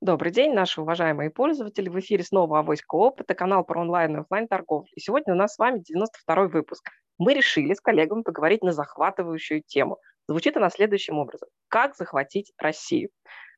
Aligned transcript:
Добрый 0.00 0.30
день, 0.30 0.52
наши 0.52 0.80
уважаемые 0.80 1.30
пользователи. 1.30 1.88
В 1.88 1.98
эфире 1.98 2.22
снова 2.22 2.58
«Авоська 2.58 2.94
опыта», 2.94 3.34
канал 3.34 3.64
про 3.64 3.80
онлайн 3.80 4.16
и 4.16 4.20
офлайн 4.20 4.46
торговлю. 4.46 4.88
И 4.94 5.00
сегодня 5.00 5.34
у 5.34 5.36
нас 5.36 5.54
с 5.54 5.58
вами 5.58 5.80
92-й 5.80 6.48
выпуск. 6.48 6.90
Мы 7.18 7.34
решили 7.34 7.74
с 7.74 7.80
коллегами 7.80 8.22
поговорить 8.22 8.62
на 8.62 8.72
захватывающую 8.72 9.62
тему. 9.66 9.98
Звучит 10.28 10.56
она 10.56 10.70
следующим 10.70 11.18
образом. 11.18 11.48
Как 11.68 11.96
захватить 11.96 12.52
Россию? 12.58 13.08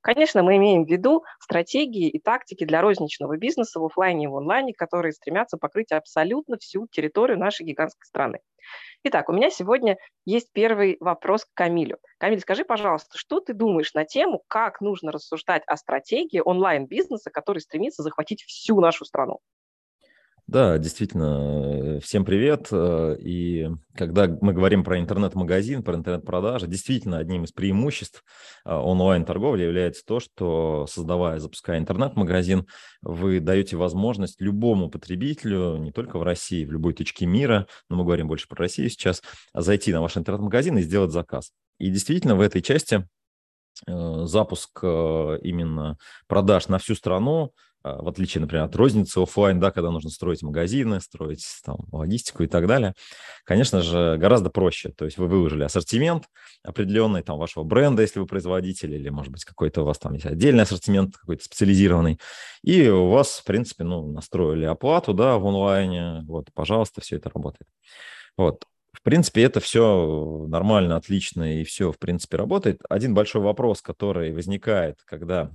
Конечно, 0.00 0.42
мы 0.42 0.56
имеем 0.56 0.84
в 0.84 0.88
виду 0.88 1.24
стратегии 1.40 2.08
и 2.08 2.20
тактики 2.20 2.64
для 2.64 2.80
розничного 2.80 3.36
бизнеса 3.36 3.80
в 3.80 3.84
офлайне 3.84 4.24
и 4.24 4.28
в 4.28 4.36
онлайне, 4.36 4.72
которые 4.72 5.12
стремятся 5.12 5.58
покрыть 5.58 5.92
абсолютно 5.92 6.56
всю 6.58 6.86
территорию 6.86 7.38
нашей 7.38 7.66
гигантской 7.66 8.06
страны. 8.06 8.38
Итак, 9.04 9.28
у 9.28 9.32
меня 9.32 9.50
сегодня 9.50 9.96
есть 10.24 10.52
первый 10.52 10.96
вопрос 11.00 11.44
к 11.44 11.48
Камилю. 11.54 11.98
Камиль, 12.18 12.40
скажи, 12.40 12.64
пожалуйста, 12.64 13.16
что 13.18 13.40
ты 13.40 13.54
думаешь 13.54 13.94
на 13.94 14.04
тему, 14.04 14.42
как 14.48 14.80
нужно 14.80 15.12
рассуждать 15.12 15.62
о 15.66 15.76
стратегии 15.76 16.40
онлайн-бизнеса, 16.44 17.30
который 17.30 17.58
стремится 17.60 18.02
захватить 18.02 18.42
всю 18.42 18.80
нашу 18.80 19.04
страну? 19.04 19.38
Да, 20.48 20.78
действительно, 20.78 22.00
всем 22.00 22.24
привет. 22.24 22.68
Э, 22.72 23.18
и 23.20 23.68
когда 23.94 24.26
мы 24.40 24.54
говорим 24.54 24.82
про 24.82 24.98
интернет-магазин, 24.98 25.82
про 25.82 25.94
интернет-продажи, 25.94 26.66
действительно, 26.66 27.18
одним 27.18 27.44
из 27.44 27.52
преимуществ 27.52 28.24
э, 28.64 28.72
онлайн-торговли 28.72 29.64
является 29.64 30.06
то, 30.06 30.20
что, 30.20 30.86
создавая, 30.88 31.38
запуская 31.38 31.78
интернет-магазин, 31.78 32.66
вы 33.02 33.40
даете 33.40 33.76
возможность 33.76 34.40
любому 34.40 34.88
потребителю, 34.88 35.76
не 35.76 35.92
только 35.92 36.18
в 36.18 36.22
России, 36.22 36.64
в 36.64 36.72
любой 36.72 36.94
точке 36.94 37.26
мира, 37.26 37.66
но 37.90 37.96
мы 37.96 38.04
говорим 38.04 38.26
больше 38.26 38.48
про 38.48 38.60
Россию 38.62 38.88
сейчас, 38.88 39.22
зайти 39.52 39.92
на 39.92 40.00
ваш 40.00 40.16
интернет-магазин 40.16 40.78
и 40.78 40.82
сделать 40.82 41.12
заказ. 41.12 41.52
И 41.76 41.90
действительно, 41.90 42.36
в 42.36 42.40
этой 42.40 42.62
части 42.62 43.06
э, 43.86 44.24
запуск 44.24 44.82
именно 44.82 45.98
продаж 46.26 46.68
на 46.68 46.78
всю 46.78 46.94
страну– 46.94 47.52
а, 47.60 47.67
в 47.96 48.08
отличие, 48.08 48.40
например, 48.40 48.64
от 48.64 48.76
розницы 48.76 49.18
офлайн, 49.18 49.60
да, 49.60 49.70
когда 49.70 49.90
нужно 49.90 50.10
строить 50.10 50.42
магазины, 50.42 51.00
строить 51.00 51.44
там 51.64 51.78
логистику 51.92 52.42
и 52.42 52.46
так 52.46 52.66
далее, 52.66 52.94
конечно 53.44 53.82
же, 53.82 54.16
гораздо 54.18 54.50
проще. 54.50 54.90
То 54.90 55.04
есть 55.04 55.18
вы 55.18 55.26
выложили 55.26 55.62
ассортимент 55.62 56.24
определенный 56.62 57.22
там 57.22 57.38
вашего 57.38 57.64
бренда, 57.64 58.02
если 58.02 58.20
вы 58.20 58.26
производитель, 58.26 58.94
или, 58.94 59.08
может 59.08 59.32
быть, 59.32 59.44
какой-то 59.44 59.82
у 59.82 59.84
вас 59.84 59.98
там 59.98 60.14
есть 60.14 60.26
отдельный 60.26 60.62
ассортимент 60.62 61.16
какой-то 61.16 61.44
специализированный, 61.44 62.18
и 62.62 62.88
у 62.88 63.08
вас, 63.08 63.38
в 63.38 63.44
принципе, 63.44 63.84
ну, 63.84 64.10
настроили 64.12 64.64
оплату, 64.64 65.14
да, 65.14 65.38
в 65.38 65.46
онлайне, 65.46 66.24
вот, 66.26 66.48
пожалуйста, 66.54 67.00
все 67.00 67.16
это 67.16 67.30
работает. 67.30 67.68
Вот. 68.36 68.64
В 68.92 69.02
принципе, 69.02 69.42
это 69.42 69.60
все 69.60 70.46
нормально, 70.48 70.96
отлично, 70.96 71.60
и 71.60 71.64
все, 71.64 71.92
в 71.92 71.98
принципе, 71.98 72.36
работает. 72.36 72.80
Один 72.88 73.14
большой 73.14 73.42
вопрос, 73.42 73.80
который 73.80 74.32
возникает, 74.32 74.98
когда 75.04 75.52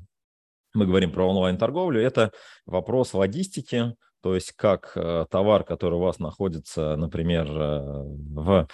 мы 0.74 0.86
говорим 0.86 1.12
про 1.12 1.28
онлайн-торговлю, 1.28 2.02
это 2.02 2.32
вопрос 2.66 3.14
логистики, 3.14 3.96
то 4.24 4.36
есть 4.36 4.54
как 4.54 4.94
э, 4.96 5.26
товар, 5.30 5.66
который 5.66 5.96
у 5.96 6.00
вас 6.00 6.18
находится, 6.18 6.96
например, 6.96 7.46
э, 7.46 8.04
в 8.06 8.68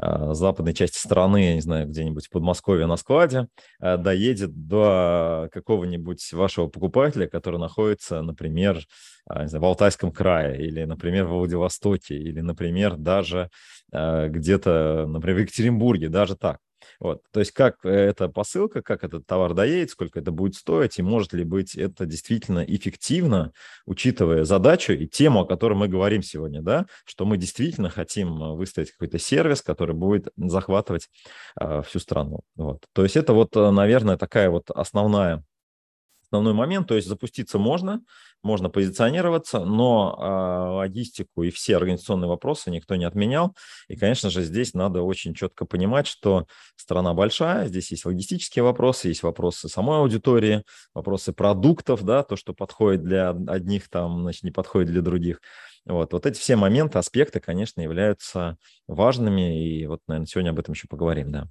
э, 0.00 0.32
западной 0.32 0.74
части 0.74 0.98
страны, 0.98 1.44
я 1.44 1.54
не 1.54 1.60
знаю, 1.60 1.88
где-нибудь 1.88 2.26
в 2.26 2.30
Подмосковье 2.30 2.86
на 2.86 2.96
складе, 2.96 3.48
доедет 3.80 4.68
до 4.68 5.48
какого-нибудь 5.52 6.32
вашего 6.32 6.68
покупателя, 6.68 7.26
который 7.26 7.58
находится, 7.58 8.22
например, 8.22 8.86
знаю, 9.26 9.60
в 9.60 9.64
Алтайском 9.64 10.12
крае 10.12 10.64
или, 10.64 10.84
например, 10.84 11.26
в 11.26 11.30
Владивостоке 11.30 12.16
или, 12.16 12.40
например, 12.40 12.96
даже 12.96 13.50
где-то, 13.90 15.06
например, 15.08 15.38
в 15.38 15.40
Екатеринбурге, 15.40 16.08
даже 16.08 16.36
так. 16.36 16.58
Вот. 17.00 17.22
То 17.32 17.40
есть 17.40 17.52
как 17.52 17.84
э, 17.84 17.90
эта 17.90 18.28
посылка, 18.28 18.82
как 18.82 19.04
этот 19.04 19.26
товар 19.26 19.54
доедет, 19.54 19.90
сколько 19.90 20.20
это 20.20 20.30
будет 20.30 20.54
стоить, 20.54 20.98
и 20.98 21.02
может 21.02 21.32
ли 21.32 21.44
быть 21.44 21.74
это 21.74 22.06
действительно 22.06 22.64
эффективно, 22.66 23.52
учитывая 23.86 24.44
задачу 24.44 24.92
и 24.92 25.06
тему, 25.06 25.40
о 25.40 25.46
которой 25.46 25.74
мы 25.74 25.88
говорим 25.88 26.22
сегодня, 26.22 26.62
да, 26.62 26.86
что 27.04 27.24
мы 27.24 27.36
действительно 27.36 27.90
хотим 27.90 28.42
э, 28.42 28.54
выставить 28.54 28.92
какой-то 28.92 29.18
сервис, 29.18 29.62
который 29.62 29.94
будет 29.94 30.28
захватывать 30.36 31.08
э, 31.60 31.82
всю 31.86 31.98
страну. 31.98 32.40
Вот. 32.56 32.84
То 32.92 33.02
есть 33.02 33.16
это 33.16 33.32
вот, 33.32 33.56
э, 33.56 33.70
наверное, 33.70 34.16
такая 34.16 34.50
вот 34.50 34.70
основная 34.70 35.44
основной 36.30 36.54
момент. 36.54 36.88
То 36.88 36.94
есть 36.94 37.08
запуститься 37.08 37.58
можно, 37.58 38.02
можно 38.42 38.70
позиционироваться, 38.70 39.60
но 39.64 40.16
э, 40.18 40.70
логистику 40.76 41.42
и 41.42 41.50
все 41.50 41.76
организационные 41.76 42.28
вопросы 42.28 42.70
никто 42.70 42.96
не 42.96 43.04
отменял. 43.04 43.56
И, 43.88 43.96
конечно 43.96 44.30
же, 44.30 44.42
здесь 44.42 44.74
надо 44.74 45.02
очень 45.02 45.34
четко 45.34 45.66
понимать, 45.66 46.06
что 46.06 46.46
страна 46.76 47.14
большая, 47.14 47.66
здесь 47.66 47.90
есть 47.90 48.04
логистические 48.04 48.62
вопросы, 48.62 49.08
есть 49.08 49.22
вопросы 49.22 49.68
самой 49.68 49.98
аудитории, 49.98 50.62
вопросы 50.94 51.32
продуктов, 51.32 52.04
да, 52.04 52.22
то, 52.22 52.36
что 52.36 52.54
подходит 52.54 53.02
для 53.02 53.30
одних, 53.30 53.88
там, 53.88 54.22
значит, 54.22 54.42
не 54.44 54.50
подходит 54.50 54.90
для 54.90 55.02
других. 55.02 55.40
Вот, 55.84 56.12
вот 56.12 56.26
эти 56.26 56.38
все 56.38 56.56
моменты, 56.56 56.98
аспекты, 56.98 57.38
конечно, 57.38 57.80
являются 57.80 58.56
важными, 58.88 59.68
и 59.68 59.86
вот, 59.86 60.00
наверное, 60.08 60.26
сегодня 60.26 60.50
об 60.50 60.58
этом 60.58 60.74
еще 60.74 60.88
поговорим, 60.88 61.30
да. 61.30 61.48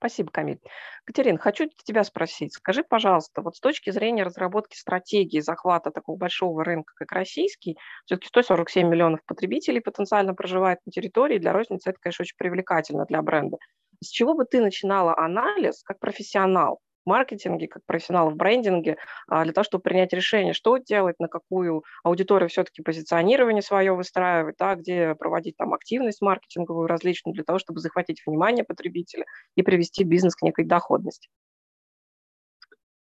Спасибо, 0.00 0.30
Камиль. 0.30 0.60
Катерин, 1.04 1.36
хочу 1.36 1.68
тебя 1.84 2.04
спросить. 2.04 2.54
Скажи, 2.54 2.82
пожалуйста, 2.82 3.42
вот 3.42 3.56
с 3.56 3.60
точки 3.60 3.90
зрения 3.90 4.22
разработки 4.22 4.74
стратегии 4.74 5.40
захвата 5.40 5.90
такого 5.90 6.16
большого 6.16 6.64
рынка, 6.64 6.94
как 6.96 7.12
российский, 7.12 7.76
все-таки 8.06 8.28
147 8.28 8.88
миллионов 8.88 9.20
потребителей 9.26 9.82
потенциально 9.82 10.32
проживает 10.32 10.78
на 10.86 10.92
территории, 10.92 11.36
для 11.36 11.52
розницы 11.52 11.90
это, 11.90 11.98
конечно, 12.00 12.22
очень 12.22 12.36
привлекательно 12.38 13.04
для 13.04 13.20
бренда. 13.20 13.58
С 14.02 14.08
чего 14.08 14.32
бы 14.32 14.46
ты 14.46 14.62
начинала 14.62 15.14
анализ 15.18 15.82
как 15.82 15.98
профессионал? 15.98 16.80
Маркетинге, 17.04 17.68
как 17.68 17.84
профессионал 17.86 18.30
в 18.30 18.36
брендинге, 18.36 18.96
а, 19.28 19.44
для 19.44 19.52
того, 19.52 19.64
чтобы 19.64 19.82
принять 19.82 20.12
решение, 20.12 20.52
что 20.52 20.76
делать, 20.76 21.16
на 21.18 21.28
какую 21.28 21.84
аудиторию 22.02 22.48
все-таки 22.48 22.82
позиционирование 22.82 23.62
свое 23.62 23.92
выстраивать, 23.94 24.56
да, 24.58 24.74
где 24.74 25.14
проводить 25.14 25.56
там 25.56 25.74
активность 25.74 26.20
маркетинговую 26.20 26.86
различную 26.86 27.34
для 27.34 27.44
того, 27.44 27.58
чтобы 27.58 27.80
захватить 27.80 28.22
внимание 28.26 28.64
потребителя 28.64 29.24
и 29.54 29.62
привести 29.62 30.04
бизнес 30.04 30.34
к 30.34 30.42
некой 30.42 30.64
доходности. 30.64 31.28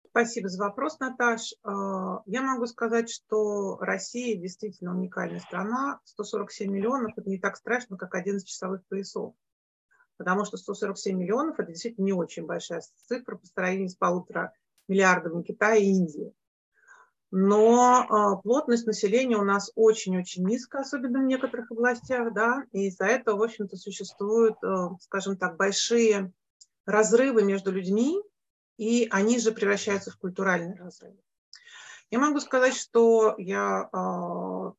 Спасибо 0.09 0.50
за 0.50 0.64
вопрос, 0.64 1.00
Наташ. 1.00 1.53
А, 1.64 2.24
я 2.25 2.41
могу 2.41 2.66
сказать, 2.66 3.08
что 3.08 3.78
Россия 3.78 4.35
действительно 4.35 4.97
уникальная 4.97 5.40
страна. 5.40 6.00
147 6.06 6.72
миллионов– 6.72 7.12
это 7.18 7.29
не 7.29 7.38
так 7.38 7.56
страшно, 7.56 7.97
как 7.97 8.16
11 8.16 8.47
часовых 8.47 8.81
поясов 8.88 9.35
потому 10.17 10.45
что 10.45 10.57
147 10.57 11.17
миллионов– 11.17 11.59
это 11.59 11.72
действительно 11.72 12.05
не 12.05 12.13
очень 12.13 12.45
большая 12.45 12.81
цифра 13.07 13.38
по 13.38 13.45
сравнению 13.45 13.89
с 13.89 13.95
полутора 13.95 14.53
миллиардами 14.88 15.44
Китая 15.44 15.75
и 15.75 15.85
Индии. 15.85 16.33
Но 17.29 18.05
э, 18.05 18.41
плотность 18.41 18.88
населения 18.88 19.35
у 19.35 19.44
нас 19.44 19.72
очень-очень 19.75 20.45
низкая, 20.45 20.83
особенно 20.83 21.19
в 21.19 21.25
некоторых 21.25 21.72
областях, 21.72 22.33
да, 22.33 22.63
и 22.72 22.88
из-за 22.88 23.05
этого, 23.05 23.39
в 23.39 23.44
общем-то, 23.44 23.75
существуют, 23.75 24.55
э, 24.63 24.89
скажем 25.01 25.35
так, 25.35 25.57
большие 25.57 26.31
разрывы 26.85 27.44
между 27.44 27.72
людьми, 27.72 28.22
и 28.78 29.07
они 29.11 29.39
же 29.39 29.51
превращаются 29.51 30.09
в 30.09 30.17
культуральные 30.17 30.79
разрывы. 30.79 31.17
Я 32.09 32.19
могу 32.19 32.39
сказать, 32.39 32.75
что 32.75 33.35
я 33.38 33.89
э, 33.91 34.72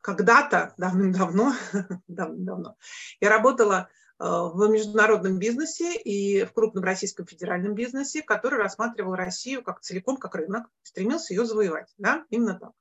когда-то, 0.00 0.74
давным-давно, 0.76 1.54
давным-давно, 2.06 2.76
я 3.20 3.30
работала 3.30 3.88
в 4.18 4.68
международном 4.70 5.38
бизнесе 5.38 5.96
и 5.96 6.44
в 6.44 6.52
крупном 6.52 6.84
российском 6.84 7.26
федеральном 7.26 7.74
бизнесе, 7.74 8.22
который 8.22 8.58
рассматривал 8.58 9.14
Россию 9.14 9.62
как 9.62 9.80
целиком, 9.80 10.16
как 10.16 10.34
рынок, 10.34 10.68
стремился 10.82 11.34
ее 11.34 11.44
завоевать. 11.44 11.92
Да? 11.98 12.24
Именно 12.30 12.58
так. 12.60 12.72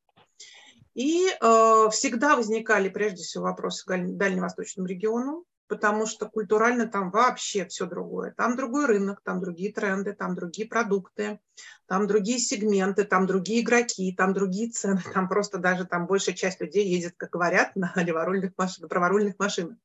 И 0.93 1.27
э, 1.27 1.89
всегда 1.91 2.35
возникали 2.35 2.87
прежде 2.87 3.23
всего 3.23 3.45
вопросы 3.45 3.83
к 3.85 3.89
дальневосточному 3.89 4.87
региону, 4.87 5.45
потому 5.67 6.05
что 6.05 6.29
культурально 6.29 6.87
там 6.87 7.09
вообще 7.09 7.65
все 7.65 7.87
другое. 7.87 8.31
Там 8.37 8.55
другой 8.55 8.85
рынок, 8.85 9.21
там 9.23 9.41
другие 9.41 9.73
тренды, 9.73 10.13
там 10.13 10.35
другие 10.35 10.67
продукты, 10.67 11.39
там 11.87 12.05
другие 12.05 12.37
сегменты, 12.37 13.05
там 13.05 13.25
другие 13.25 13.61
игроки, 13.61 14.13
там 14.15 14.33
другие 14.33 14.69
цены, 14.69 15.01
там 15.13 15.27
просто 15.27 15.57
даже 15.57 15.85
там 15.85 16.05
большая 16.05 16.35
часть 16.35 16.61
людей 16.61 16.87
ездит, 16.87 17.15
как 17.17 17.31
говорят, 17.31 17.75
на 17.75 17.91
леворульных 17.95 18.53
машинах, 18.55 18.89
праворульных 18.89 19.39
машинах. 19.39 19.77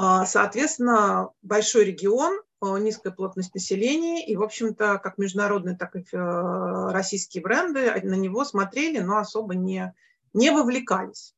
А, 0.00 0.26
соответственно, 0.26 1.30
большой 1.42 1.86
регион, 1.86 2.40
а, 2.60 2.78
низкая 2.78 3.12
плотность 3.12 3.52
населения, 3.52 4.24
и, 4.24 4.36
в 4.36 4.44
общем-то, 4.44 4.98
как 4.98 5.18
международные, 5.18 5.76
так 5.76 5.96
и 5.96 6.04
э, 6.12 6.90
российские 6.92 7.42
бренды 7.42 7.92
на 8.04 8.14
него 8.14 8.44
смотрели, 8.44 9.00
но 9.00 9.18
особо 9.18 9.56
не, 9.56 9.92
не 10.34 10.52
вовлекались. 10.52 11.34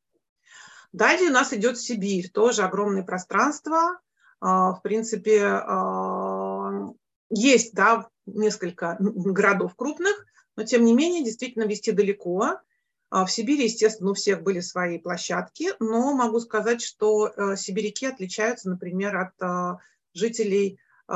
Далее 0.93 1.31
у 1.31 1.33
нас 1.33 1.55
идет 1.55 1.79
Сибирь, 1.79 2.31
тоже 2.31 2.63
огромное 2.63 3.03
пространство. 3.03 3.99
А, 4.41 4.75
в 4.75 4.83
принципе, 4.83 5.63
есть 7.31 7.73
да, 7.73 8.11
несколько 8.27 8.97
городов 8.99 9.75
крупных, 9.75 10.27
но 10.57 10.65
тем 10.65 10.85
не 10.85 10.93
менее 10.93 11.25
действительно 11.25 11.65
вести 11.65 11.93
далеко. 11.93 12.59
А 13.11 13.25
в 13.25 13.33
Сибири, 13.33 13.65
естественно, 13.65 14.13
у 14.13 14.15
всех 14.15 14.43
были 14.43 14.61
свои 14.61 14.99
площадки, 14.99 15.71
но 15.81 16.15
могу 16.15 16.39
сказать, 16.39 16.81
что 16.81 17.27
э, 17.27 17.57
сибиряки 17.57 18.07
отличаются, 18.07 18.71
например, 18.71 19.17
от 19.17 19.33
э, 19.43 19.79
жителей 20.15 20.79
э, 21.09 21.13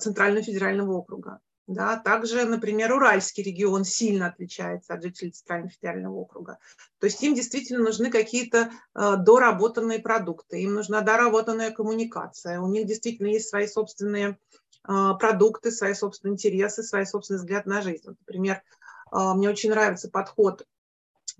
Центрального 0.00 0.44
федерального 0.44 0.92
округа. 0.92 1.40
Да, 1.66 1.96
также, 1.96 2.44
например, 2.44 2.92
Уральский 2.92 3.42
регион 3.42 3.84
сильно 3.84 4.28
отличается 4.28 4.94
от 4.94 5.02
жителей 5.02 5.32
Центрального 5.32 5.70
федерального 5.70 6.14
округа. 6.14 6.58
То 7.00 7.06
есть 7.06 7.20
им 7.22 7.34
действительно 7.34 7.82
нужны 7.82 8.10
какие-то 8.10 8.70
доработанные 8.94 9.98
продукты, 9.98 10.60
им 10.60 10.74
нужна 10.74 11.00
доработанная 11.00 11.70
коммуникация, 11.70 12.60
у 12.60 12.68
них 12.68 12.86
действительно 12.86 13.28
есть 13.28 13.48
свои 13.48 13.66
собственные 13.66 14.38
продукты, 14.82 15.70
свои 15.70 15.94
собственные 15.94 16.34
интересы, 16.34 16.82
свой 16.82 17.06
собственный 17.06 17.38
взгляд 17.38 17.64
на 17.64 17.80
жизнь. 17.80 18.08
Например, 18.08 18.62
мне 19.10 19.48
очень 19.48 19.70
нравится 19.70 20.10
подход 20.10 20.66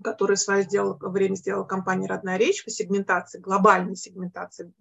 который 0.03 0.37
свое 0.37 0.63
сделал, 0.63 0.97
время 0.99 1.35
сделала 1.35 1.63
компания 1.63 2.07
«Родная 2.07 2.37
речь» 2.37 2.63
по 2.63 2.69
сегментации, 2.69 3.39
глобальной 3.39 3.95
сегментации 3.95 4.71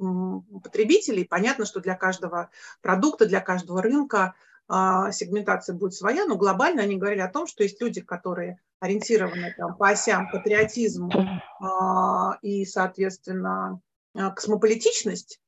потребителей. 0.63 1.25
Понятно, 1.25 1.65
что 1.65 1.81
для 1.81 1.95
каждого 1.95 2.51
продукта, 2.83 3.27
для 3.27 3.41
каждого 3.41 3.83
рынка 3.83 4.35
а, 4.67 5.13
сегментация 5.13 5.75
будет 5.75 5.95
своя, 5.95 6.25
но 6.25 6.37
глобально 6.37 6.83
они 6.83 6.97
говорили 6.97 7.21
о 7.21 7.31
том, 7.31 7.47
что 7.47 7.63
есть 7.63 7.81
люди, 7.81 8.01
которые 8.01 8.59
ориентированы 8.81 9.55
там, 9.57 9.77
по 9.77 9.89
осям 9.89 10.31
патриотизм 10.31 11.11
а, 11.61 12.39
и, 12.43 12.65
соответственно, 12.65 13.81
а, 14.15 14.31
космополитичность, 14.31 15.41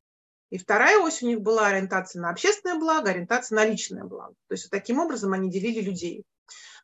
и 0.51 0.59
вторая 0.59 0.99
ось 1.01 1.23
у 1.23 1.27
них 1.27 1.41
была 1.41 1.69
ориентация 1.69 2.23
на 2.23 2.31
общественное 2.31 2.79
благо, 2.79 3.11
ориентация 3.11 3.57
на 3.57 3.65
личное 3.65 4.05
благо. 4.05 4.35
То 4.49 4.53
есть 4.53 4.65
вот 4.65 4.71
таким 4.71 5.01
образом 5.01 5.33
они 5.33 5.51
делили 5.51 5.81
людей. 5.81 6.25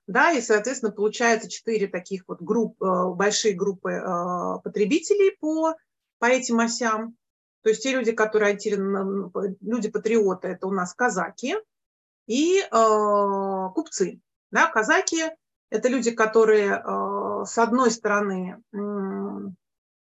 Да, 0.06 0.32
и, 0.32 0.40
соответственно, 0.40 0.92
получается 0.92 1.48
четыре 1.48 1.86
таких 1.86 2.24
вот 2.26 2.42
групп, 2.42 2.82
э, 2.82 3.06
большие 3.14 3.54
группы 3.54 3.92
э, 3.92 4.58
потребителей 4.64 5.36
по, 5.38 5.74
по 6.18 6.26
этим 6.26 6.60
осям. 6.60 7.16
То 7.62 7.70
есть 7.70 7.82
те 7.82 7.92
люди, 7.92 8.12
которые 8.12 8.50
ориентированы, 8.50 9.56
люди-патриоты, 9.60 10.48
это 10.48 10.66
у 10.66 10.72
нас 10.72 10.94
казаки 10.94 11.56
и 12.26 12.58
э, 12.58 13.68
купцы. 13.74 14.20
Да, 14.50 14.68
казаки– 14.68 15.22
это 15.70 15.88
люди, 15.88 16.10
которые, 16.10 16.82
с 17.46 17.56
одной 17.56 17.90
стороны, 17.90 18.62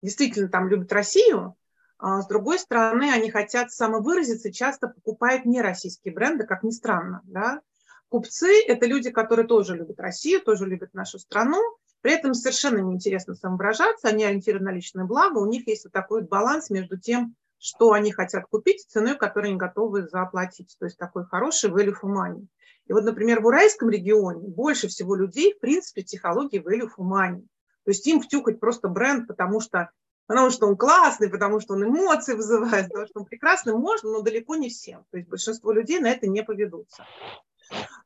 действительно 0.02 0.48
там 0.48 0.70
любят 0.70 0.94
Россию, 0.94 1.58
а 2.00 2.22
с 2.22 2.28
другой 2.28 2.60
стороны, 2.60 3.12
они 3.12 3.32
хотят 3.32 3.72
самовыразиться, 3.72 4.54
часто 4.54 4.88
покупают 4.88 5.46
не 5.46 5.62
российские 5.62 6.14
бренды, 6.14 6.46
как 6.46 6.64
ни 6.64 6.70
странно. 6.70 7.22
Да? 7.26 7.62
Купцы– 8.10 8.64
это 8.68 8.86
люди, 8.86 9.12
которые 9.12 9.48
тоже 9.48 9.76
любят 9.76 10.00
Россию, 10.00 10.42
тоже 10.42 10.66
любят 10.66 10.94
нашу 10.94 11.20
страну, 11.20 11.62
при 12.02 12.14
этом 12.14 12.34
совершенно 12.34 12.78
неинтересно 12.80 13.36
самовыражаться, 13.36 14.08
они 14.08 14.24
ориентированы 14.24 14.72
на 14.72 14.76
личное 14.76 15.06
благо, 15.06 15.40
у 15.40 15.46
них 15.46 15.68
есть 15.68 15.84
вот 15.84 15.94
такой 15.94 16.22
вот 16.22 16.30
баланс 16.30 16.70
между 16.70 16.98
тем, 16.98 17.36
что 17.60 17.92
они 17.92 18.12
хотят 18.12 18.46
купить, 18.50 18.86
ценой, 18.88 19.18
которую 19.18 19.50
они 19.50 19.58
готовы 19.58 20.08
заплатить. 20.08 20.76
То 20.80 20.86
есть 20.86 20.98
такой 20.98 21.26
хороший 21.26 21.70
value 21.70 21.96
for 22.02 22.08
money. 22.10 22.48
И 22.86 22.94
вот, 22.94 23.04
например, 23.04 23.42
в 23.42 23.48
Уральском 23.48 23.90
регионе 23.90 24.48
больше 24.48 24.88
всего 24.88 25.16
людей, 25.16 25.54
в 25.54 25.60
принципе, 25.60 26.04
психологии 26.04 26.62
value 26.62 26.88
for 26.88 27.04
money. 27.04 27.42
То 27.84 27.92
есть 27.92 28.06
им 28.08 28.22
втюкать 28.22 28.60
просто 28.60 28.88
бренд, 28.88 29.28
потому 29.28 29.60
что, 29.60 29.90
потому 30.28 30.52
что 30.52 30.68
он 30.68 30.78
классный, 30.78 31.30
потому 31.30 31.60
что 31.60 31.74
он 31.74 31.84
эмоции 31.84 32.36
вызывает, 32.36 32.90
потому 32.90 33.08
что 33.08 33.20
он 33.22 33.26
прекрасный, 33.26 33.74
можно, 33.74 34.12
но 34.12 34.22
далеко 34.22 34.56
не 34.56 34.70
всем. 34.70 35.06
То 35.12 35.18
есть 35.18 35.30
большинство 35.30 35.72
людей 35.72 36.00
на 36.00 36.10
это 36.10 36.28
не 36.28 36.44
поведутся. 36.44 37.06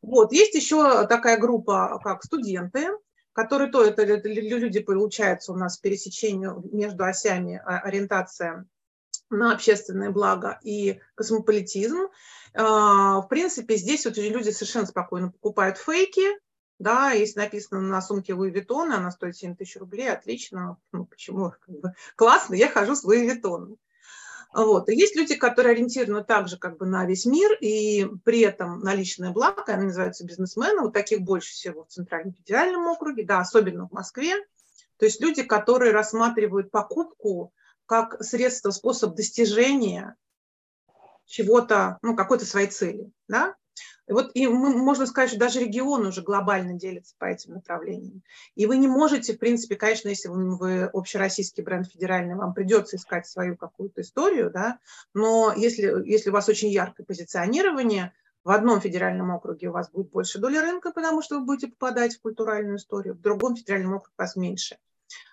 Вот. 0.01 0.31
Есть 0.31 0.55
еще 0.55 1.07
такая 1.07 1.37
группа, 1.37 1.99
как 2.03 2.23
студенты, 2.23 2.89
которые 3.33 3.71
то 3.71 3.83
это, 3.83 4.03
люди, 4.03 4.79
получается, 4.79 5.53
у 5.53 5.55
нас 5.55 5.77
пересечению 5.77 6.63
между 6.71 7.03
осями 7.05 7.61
а, 7.63 7.79
ориентация 7.79 8.65
на 9.29 9.53
общественное 9.53 10.09
благо 10.09 10.59
и 10.63 10.99
космополитизм. 11.15 12.09
А, 12.53 13.21
в 13.21 13.27
принципе, 13.27 13.77
здесь 13.77 14.05
вот 14.05 14.17
люди 14.17 14.49
совершенно 14.49 14.85
спокойно 14.85 15.31
покупают 15.31 15.77
фейки, 15.77 16.27
да, 16.81 17.11
если 17.11 17.39
написано 17.39 17.79
на 17.79 18.01
сумке 18.01 18.33
Луи 18.33 18.51
Vuitton, 18.51 18.91
она 18.91 19.11
стоит 19.11 19.37
7 19.37 19.55
тысяч 19.55 19.77
рублей, 19.77 20.11
отлично, 20.11 20.77
ну, 20.91 21.05
почему, 21.05 21.53
классно, 22.15 22.55
я 22.55 22.67
хожу 22.67 22.95
с 22.95 23.03
Луи 23.03 23.29
Vuitton. 23.29 23.77
Вот. 24.53 24.89
И 24.89 24.95
есть 24.95 25.15
люди, 25.15 25.35
которые 25.35 25.73
ориентированы 25.73 26.23
также 26.23 26.57
как 26.57 26.77
бы 26.77 26.85
на 26.85 27.05
весь 27.05 27.25
мир, 27.25 27.53
и 27.61 28.05
при 28.25 28.41
этом 28.41 28.79
на 28.81 28.93
личное 28.93 29.31
благо, 29.31 29.63
они 29.67 29.85
называются 29.85 30.25
бизнесмены, 30.25 30.81
вот 30.81 30.93
таких 30.93 31.21
больше 31.21 31.51
всего 31.51 31.85
в 31.85 31.87
Центральном 31.87 32.33
федеральном 32.33 32.87
округе, 32.87 33.23
да, 33.23 33.39
особенно 33.39 33.87
в 33.87 33.91
Москве. 33.91 34.35
То 34.97 35.05
есть 35.05 35.21
люди, 35.21 35.43
которые 35.43 35.93
рассматривают 35.93 36.69
покупку 36.69 37.53
как 37.85 38.21
средство, 38.23 38.71
способ 38.71 39.15
достижения 39.15 40.15
чего-то, 41.25 41.97
ну, 42.01 42.15
какой-то 42.15 42.45
своей 42.45 42.67
цели, 42.67 43.09
да, 43.27 43.55
и 44.07 44.13
вот 44.13 44.31
и 44.33 44.47
мы, 44.47 44.75
можно 44.75 45.05
сказать, 45.05 45.29
что 45.29 45.39
даже 45.39 45.59
регион 45.59 46.05
уже 46.05 46.21
глобально 46.21 46.73
делится 46.73 47.15
по 47.17 47.25
этим 47.25 47.53
направлениям. 47.53 48.23
И 48.55 48.65
вы 48.65 48.77
не 48.77 48.87
можете, 48.87 49.33
в 49.33 49.39
принципе, 49.39 49.75
конечно, 49.75 50.09
если 50.09 50.27
вы, 50.27 50.57
вы 50.57 50.83
общероссийский 50.83 51.63
бренд 51.63 51.87
федеральный, 51.87 52.35
вам 52.35 52.53
придется 52.53 52.97
искать 52.97 53.27
свою 53.27 53.55
какую-то 53.55 54.01
историю, 54.01 54.51
да, 54.51 54.79
но 55.13 55.53
если, 55.55 56.07
если 56.07 56.29
у 56.29 56.33
вас 56.33 56.49
очень 56.49 56.69
яркое 56.69 57.05
позиционирование, 57.05 58.13
в 58.43 58.49
одном 58.49 58.81
федеральном 58.81 59.29
округе 59.31 59.69
у 59.69 59.71
вас 59.71 59.89
будет 59.91 60.09
больше 60.09 60.39
доли 60.39 60.57
рынка, 60.57 60.91
потому 60.91 61.21
что 61.21 61.39
вы 61.39 61.45
будете 61.45 61.67
попадать 61.67 62.15
в 62.15 62.21
культуральную 62.21 62.77
историю, 62.77 63.13
в 63.13 63.21
другом 63.21 63.55
федеральном 63.55 63.93
округе 63.93 64.13
у 64.17 64.21
вас 64.21 64.35
меньше. 64.35 64.77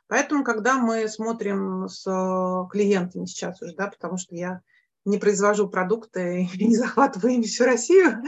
Поэтому, 0.09 0.45
когда 0.45 0.75
мы 0.79 1.09
смотрим 1.09 1.89
с 1.89 2.03
клиентами 2.71 3.25
сейчас 3.27 3.61
уже, 3.63 3.75
да, 3.75 3.89
потому 3.89 4.19
что 4.19 4.35
я 4.35 4.63
не 5.05 5.19
произвожу 5.19 5.69
продукты 5.69 6.49
и 6.55 6.65
не 6.67 6.77
захватываю 6.77 7.35
ими 7.35 7.45
всю 7.45 7.65
Россию, 7.65 8.23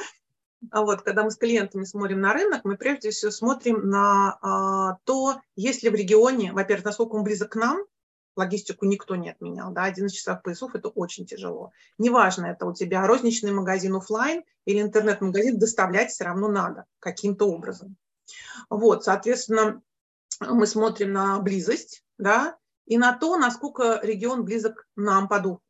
а 0.71 0.83
вот, 0.83 1.03
когда 1.03 1.25
мы 1.25 1.31
с 1.31 1.37
клиентами 1.37 1.85
смотрим 1.85 2.21
на 2.21 2.35
рынок, 2.35 2.65
мы 2.65 2.77
прежде 2.77 3.11
всего 3.11 3.31
смотрим 3.31 3.89
на 3.89 4.39
а, 4.43 4.99
то, 5.05 5.41
есть 5.57 5.83
ли 5.83 5.89
в 5.89 5.95
регионе, 5.95 6.53
во-первых, 6.53 6.85
насколько 6.85 7.15
он 7.15 7.25
близок 7.25 7.53
к 7.53 7.57
нам, 7.57 7.79
логистику 8.37 8.85
никто 8.85 9.17
не 9.17 9.31
отменял, 9.31 9.73
да, 9.73 9.85
11 9.85 10.17
часов 10.17 10.43
поясов– 10.43 10.75
это 10.75 10.89
очень 10.89 11.27
тяжело. 11.27 11.73
Неважно, 11.99 12.47
это 12.47 12.67
у 12.67 12.75
тебя 12.75 13.07
розничный 13.07 13.53
магазин 13.53 13.97
офлайн 13.97 14.45
или 14.67 14.83
интернет-магазин, 14.83 15.59
доставлять 15.59 16.11
все 16.11 16.25
равно 16.25 16.49
надо 16.49 16.85
каким-то 17.01 17.47
образом. 17.47 17.97
Вот, 18.69 19.05
соответственно, 19.05 19.83
мы 20.41 20.67
смотрим 20.67 21.13
на 21.13 21.39
близость, 21.41 22.05
да, 22.19 22.57
и 22.85 22.99
на 22.99 23.17
то, 23.17 23.37
насколько 23.37 23.99
регион 24.03 24.45
близок 24.45 24.87
нам 24.95 25.27
по 25.27 25.41
духу, 25.41 25.63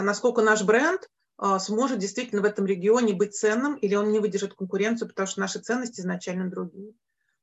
насколько 0.00 0.40
наш 0.42 0.62
бренд– 0.62 1.08
а, 1.44 1.58
сможет 1.58 1.98
действительно 1.98 2.40
в 2.40 2.44
этом 2.44 2.66
регионе 2.66 3.14
быть 3.14 3.34
ценным, 3.34 3.74
или 3.74 3.96
он 3.96 4.12
не 4.12 4.20
выдержит 4.20 4.54
конкуренцию, 4.54 5.08
потому 5.08 5.26
что 5.26 5.40
наши 5.40 5.58
ценности 5.58 6.00
изначально 6.00 6.48
другие. 6.48 6.94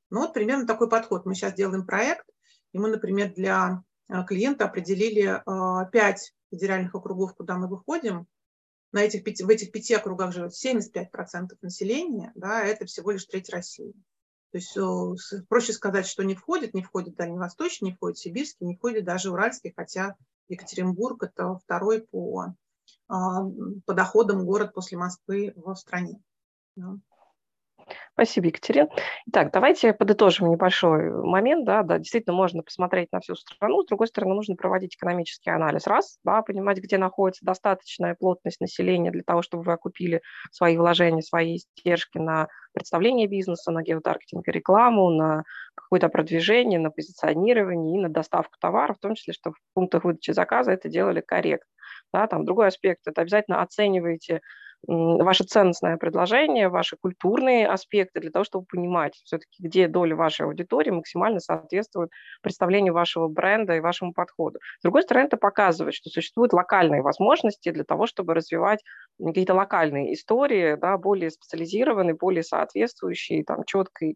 Ну 0.09 0.21
вот 0.21 0.33
примерно 0.33 0.65
такой 0.65 0.89
подход. 0.89 1.25
Мы 1.25 1.35
сейчас 1.35 1.53
делаем 1.53 1.85
проект, 1.85 2.25
и 2.71 2.79
мы, 2.79 2.89
например, 2.89 3.33
для 3.33 3.83
а, 4.07 4.23
клиента 4.23 4.63
определили 4.63 5.41
а, 5.45 5.83
пять 5.87 6.33
федеральных 6.49 6.95
округов, 6.95 7.35
куда 7.35 7.57
мы 7.57 7.67
выходим. 7.67 8.25
На 8.93 9.01
этих 9.01 9.25
пяти, 9.25 9.43
в 9.43 9.49
этих 9.49 9.73
пяти 9.73 9.93
округах 9.95 10.31
живет 10.31 10.53
75% 10.53 11.57
населения, 11.61 12.31
да, 12.35 12.63
это 12.63 12.85
всего 12.85 13.11
лишь 13.11 13.25
треть 13.25 13.49
России. 13.49 13.93
То 14.51 14.57
есть 14.57 15.47
проще 15.49 15.73
сказать, 15.73 16.07
что 16.07 16.23
не 16.23 16.35
входит, 16.35 16.73
не 16.73 16.81
входит 16.81 17.15
Дальневосточный, 17.15 17.89
не 17.89 17.95
входит 17.95 18.17
Сибирский, 18.17 18.65
не 18.65 18.77
входит 18.77 19.03
даже 19.03 19.29
Уральский, 19.29 19.73
хотя 19.75 20.15
Екатеринбург– 20.49 21.23
это 21.23 21.55
второй 21.55 22.01
по 22.01 22.53
а, 23.07 23.43
по 23.85 23.93
доходам 23.93 24.45
город 24.45 24.73
после 24.73 24.97
Москвы 24.97 25.53
в 25.55 25.75
стране. 25.75 26.21
Спасибо, 28.19 28.47
Екатерина. 28.47 28.89
Итак, 29.27 29.49
давайте 29.53 29.93
подытожим 29.93 30.51
небольшой 30.51 31.09
момент. 31.09 31.63
Да, 31.63 31.83
да, 31.83 31.99
действительно, 31.99 32.35
можно 32.35 32.61
посмотреть 32.63 33.07
на 33.13 33.21
всю 33.21 33.35
страну. 33.35 33.81
С 33.81 33.85
другой 33.85 34.07
стороны, 34.07 34.35
нужно 34.35 34.57
проводить 34.57 34.97
экономический 34.97 35.51
анализ. 35.51 35.87
Раз, 35.87 36.17
да, 36.25 36.41
понимать, 36.41 36.79
где 36.79 36.97
находится 36.97 37.45
достаточная 37.45 38.17
плотность 38.19 38.59
населения 38.59 39.11
для 39.11 39.23
того, 39.23 39.41
чтобы 39.41 39.63
вы 39.63 39.71
окупили 39.71 40.21
свои 40.51 40.75
вложения, 40.75 41.21
свои 41.21 41.55
издержки 41.55 42.17
на 42.17 42.49
представление 42.73 43.27
бизнеса, 43.27 43.71
на 43.71 43.83
геотаргетинг 43.83 44.45
и 44.45 44.51
рекламу, 44.51 45.11
на 45.11 45.43
какое-то 45.75 46.09
продвижение, 46.09 46.77
на 46.77 46.91
позиционирование 46.91 47.95
и 47.97 48.01
на 48.01 48.09
доставку 48.09 48.55
товаров, 48.59 48.97
в 48.97 49.01
том 49.01 49.15
числе, 49.15 49.31
что 49.31 49.51
в 49.51 49.55
пунктах 49.73 50.03
выдачи 50.03 50.31
заказа 50.31 50.73
это 50.73 50.89
делали 50.89 51.21
корректно. 51.21 51.71
Да, 52.11 52.27
там 52.27 52.43
другой 52.43 52.67
аспект– 52.67 53.01
это 53.07 53.21
обязательно 53.21 53.61
оцениваете 53.61 54.41
ваше 54.87 55.43
ценностное 55.43 55.97
предложение, 55.97 56.69
ваши 56.69 56.95
культурные 56.97 57.67
аспекты 57.67 58.19
для 58.21 58.31
того, 58.31 58.45
чтобы 58.45 58.65
понимать 58.65 59.13
все-таки, 59.23 59.61
где 59.63 59.87
доля 59.87 60.15
вашей 60.15 60.45
аудитории 60.45 60.89
максимально 60.91 61.39
соответствует 61.39 62.09
представлению 62.41 62.93
вашего 62.93 63.27
бренда 63.27 63.75
и 63.75 63.79
вашему 63.81 64.13
подходу. 64.13 64.59
С 64.79 64.83
другой 64.83 65.03
стороны, 65.03 65.25
это 65.25 65.37
показывает, 65.37 65.93
что 65.95 66.09
существуют 66.09 66.53
локальные 66.53 67.01
возможности 67.01 67.71
для 67.71 67.83
того, 67.83 68.07
чтобы 68.07 68.33
развивать 68.33 68.79
какие-то 69.23 69.53
локальные 69.53 70.13
истории, 70.13 70.75
да, 70.75 70.97
более 70.97 71.29
специализированные, 71.29 72.15
более 72.15 72.43
соответствующие 72.43 73.43
там, 73.43 73.63
четкой 73.65 74.15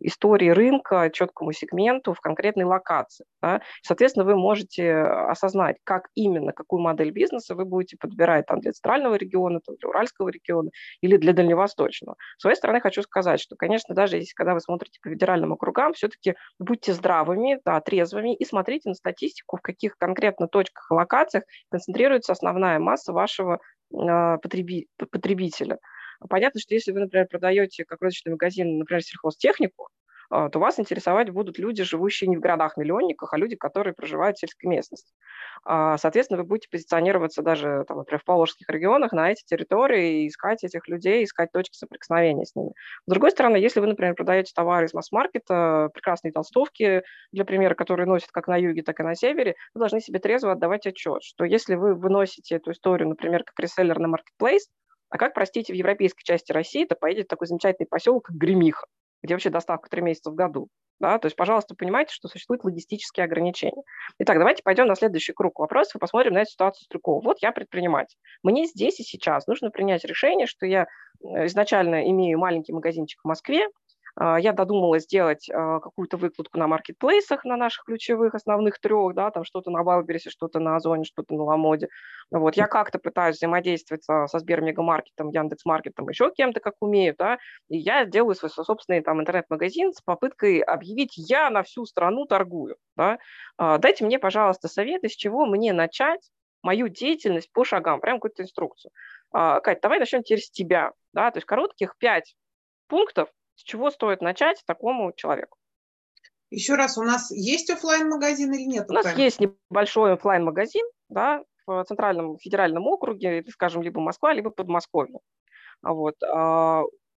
истории 0.00 0.48
рынка, 0.48 1.10
четкому 1.12 1.52
сегменту 1.52 2.14
в 2.14 2.20
конкретной 2.20 2.64
локации. 2.64 3.26
Да? 3.42 3.60
Соответственно, 3.82 4.24
вы 4.24 4.36
можете 4.36 4.92
осознать, 5.02 5.76
как 5.84 6.08
именно, 6.14 6.52
какую 6.52 6.80
модель 6.80 7.10
бизнеса 7.10 7.54
вы 7.54 7.64
будете 7.64 7.96
подбирать 7.98 8.46
там, 8.46 8.60
для 8.60 8.72
центрального 8.72 9.14
региона, 9.16 9.60
там, 9.64 9.76
для 9.76 9.88
уральского 9.88 10.28
региона 10.28 10.70
или 11.00 11.16
для 11.16 11.32
дальневосточного. 11.32 12.16
С 12.38 12.42
своей 12.42 12.56
стороны 12.56 12.80
хочу 12.80 13.02
сказать, 13.02 13.40
что, 13.40 13.56
конечно, 13.56 13.94
даже 13.94 14.16
если 14.16 14.32
когда 14.34 14.54
вы 14.54 14.60
смотрите 14.60 14.98
по 15.02 15.10
федеральным 15.10 15.52
округам, 15.52 15.92
все-таки 15.92 16.34
будьте 16.58 16.92
здравыми, 16.92 17.60
да, 17.64 17.80
трезвыми 17.80 18.34
и 18.34 18.44
смотрите 18.44 18.88
на 18.88 18.94
статистику, 18.94 19.56
в 19.56 19.62
каких 19.62 19.96
конкретно 19.98 20.48
точках 20.48 20.88
и 20.90 20.94
локациях 20.94 21.44
концентрируется 21.70 22.32
основная 22.32 22.78
масса 22.78 23.12
вашего 23.12 23.60
э, 23.92 24.38
потребителя. 24.38 25.78
Понятно, 26.28 26.60
что 26.60 26.74
если 26.74 26.92
вы, 26.92 27.00
например, 27.00 27.26
продаете 27.28 27.84
как 27.84 28.02
розничный 28.02 28.32
магазин, 28.32 28.78
например, 28.78 29.02
сельхозтехнику, 29.02 29.88
а, 30.30 30.50
то 30.50 30.58
вас 30.58 30.78
интересовать 30.78 31.30
будут 31.30 31.58
люди, 31.58 31.82
живущие 31.84 32.28
не 32.28 32.36
в 32.36 32.40
городах-миллионниках, 32.40 33.32
а 33.32 33.38
люди, 33.38 33.56
которые 33.56 33.94
проживают 33.94 34.36
в 34.36 34.40
сельской 34.40 34.68
местности. 34.68 35.14
А, 35.64 35.96
соответственно, 35.96 36.42
вы 36.42 36.46
будете 36.48 36.68
позиционироваться 36.70 37.40
даже, 37.42 37.84
там, 37.88 37.98
например, 37.98 38.20
в 38.20 38.24
Поволжских 38.24 38.68
регионах 38.68 39.12
на 39.12 39.30
эти 39.32 39.42
территории, 39.44 40.24
и 40.24 40.28
искать 40.28 40.64
этих 40.64 40.86
людей, 40.88 41.24
искать 41.24 41.50
точки 41.52 41.76
соприкосновения 41.76 42.44
с 42.44 42.54
ними. 42.54 42.72
С 43.06 43.10
другой 43.10 43.30
стороны, 43.30 43.56
если 43.56 43.80
вы, 43.80 43.86
например, 43.86 44.14
продаете 44.14 44.52
товары 44.54 44.86
из 44.86 44.92
масс-маркета, 44.92 45.88
прекрасные 45.94 46.32
толстовки, 46.32 47.02
для 47.32 47.44
примера, 47.46 47.74
которые 47.74 48.06
носят 48.06 48.30
как 48.30 48.48
на 48.48 48.56
юге, 48.56 48.82
так 48.82 49.00
и 49.00 49.02
на 49.04 49.14
севере, 49.14 49.54
вы 49.74 49.78
должны 49.78 50.00
себе 50.00 50.18
трезво 50.18 50.52
отдавать 50.52 50.86
отчет, 50.86 51.22
что 51.22 51.44
если 51.44 51.74
вы 51.74 51.94
выносите 51.94 52.56
эту 52.56 52.72
историю, 52.72 53.08
например, 53.08 53.44
как 53.44 53.58
реселлер 53.58 53.98
на 53.98 54.08
маркетплейс, 54.08 54.68
а 55.10 55.18
как, 55.18 55.34
простите, 55.34 55.72
в 55.72 55.76
европейской 55.76 56.24
части 56.24 56.52
России 56.52 56.84
это 56.84 56.94
поедет 56.94 57.28
такой 57.28 57.46
замечательный 57.46 57.86
поселок, 57.86 58.26
как 58.26 58.36
Гремиха, 58.36 58.86
где 59.22 59.34
вообще 59.34 59.50
доставка 59.50 59.88
три 59.88 60.02
месяца 60.02 60.30
в 60.30 60.34
году. 60.34 60.68
Да? 61.00 61.18
То 61.18 61.26
есть, 61.26 61.36
пожалуйста, 61.36 61.74
понимайте, 61.74 62.12
что 62.12 62.28
существуют 62.28 62.64
логистические 62.64 63.24
ограничения. 63.24 63.82
Итак, 64.18 64.38
давайте 64.38 64.62
пойдем 64.62 64.86
на 64.86 64.96
следующий 64.96 65.32
круг 65.32 65.58
вопросов 65.58 65.96
и 65.96 65.98
посмотрим 65.98 66.34
на 66.34 66.42
эту 66.42 66.50
ситуацию 66.50 66.84
с 66.84 66.88
другого. 66.88 67.22
Вот 67.22 67.38
я 67.40 67.52
предприниматель. 67.52 68.16
Мне 68.42 68.66
здесь 68.66 68.98
и 69.00 69.04
сейчас 69.04 69.46
нужно 69.46 69.70
принять 69.70 70.04
решение, 70.04 70.46
что 70.46 70.66
я 70.66 70.86
э, 71.22 71.46
изначально 71.46 72.08
имею 72.10 72.38
маленький 72.38 72.72
магазинчик 72.72 73.20
в 73.22 73.28
Москве, 73.28 73.68
я 74.20 74.52
додумала 74.52 74.98
сделать 74.98 75.48
а, 75.50 75.80
какую-то 75.80 76.16
выкладку 76.16 76.58
на 76.58 76.66
маркетплейсах, 76.66 77.44
на 77.44 77.56
наших 77.56 77.84
ключевых 77.84 78.34
основных 78.34 78.80
трех, 78.80 79.14
да, 79.14 79.30
там 79.30 79.44
что-то 79.44 79.70
на 79.70 79.82
Валбересе, 79.82 80.30
что-то 80.30 80.58
на 80.58 80.76
Озоне, 80.76 81.04
что-то 81.04 81.34
на 81.34 81.44
Ламоде. 81.44 81.88
Вот, 82.30 82.56
я 82.56 82.66
как-то 82.66 82.98
пытаюсь 82.98 83.36
взаимодействовать 83.36 84.04
со, 84.04 84.26
со 84.26 84.38
Сбермегамаркетом, 84.38 85.30
Яндекс.Маркетом, 85.30 86.08
еще 86.08 86.30
кем-то, 86.30 86.60
как 86.60 86.74
умею, 86.80 87.14
да, 87.18 87.38
и 87.68 87.78
я 87.78 88.04
делаю 88.04 88.34
свой 88.34 88.50
собственный 88.50 89.02
там 89.02 89.20
интернет-магазин 89.20 89.92
с 89.92 90.00
попыткой 90.00 90.60
объявить 90.60 91.12
«я 91.16 91.48
на 91.50 91.62
всю 91.62 91.84
страну 91.84 92.26
торгую», 92.26 92.76
да. 92.96 93.18
А, 93.56 93.78
дайте 93.78 94.04
мне, 94.04 94.18
пожалуйста, 94.18 94.68
советы, 94.68 95.08
с 95.08 95.16
чего 95.16 95.46
мне 95.46 95.72
начать 95.72 96.28
мою 96.62 96.88
деятельность 96.88 97.52
по 97.52 97.64
шагам, 97.64 98.00
прям 98.00 98.16
какую-то 98.16 98.42
инструкцию. 98.42 98.90
Кать, 99.30 99.80
давай 99.80 99.98
начнем 99.98 100.22
теперь 100.22 100.40
с 100.40 100.50
тебя, 100.50 100.92
да, 101.12 101.30
то 101.30 101.36
есть 101.36 101.46
коротких 101.46 101.96
пять 101.98 102.34
пунктов, 102.88 103.28
с 103.58 103.62
чего 103.64 103.90
стоит 103.90 104.22
начать 104.22 104.62
такому 104.66 105.12
человеку? 105.12 105.58
Еще 106.50 106.76
раз, 106.76 106.96
у 106.96 107.02
нас 107.02 107.30
есть 107.30 107.68
офлайн 107.70 108.08
магазин 108.08 108.54
или 108.54 108.62
нет? 108.62 108.88
У 108.88 108.94
нас 108.94 109.18
есть 109.18 109.40
небольшой 109.40 110.14
офлайн 110.14 110.44
магазин 110.44 110.86
да, 111.08 111.42
в 111.66 111.84
Центральном 111.84 112.38
федеральном 112.38 112.86
округе, 112.86 113.44
скажем, 113.50 113.82
либо 113.82 114.00
Москва, 114.00 114.32
либо 114.32 114.50
Подмосковье. 114.50 115.18
Вот. 115.82 116.14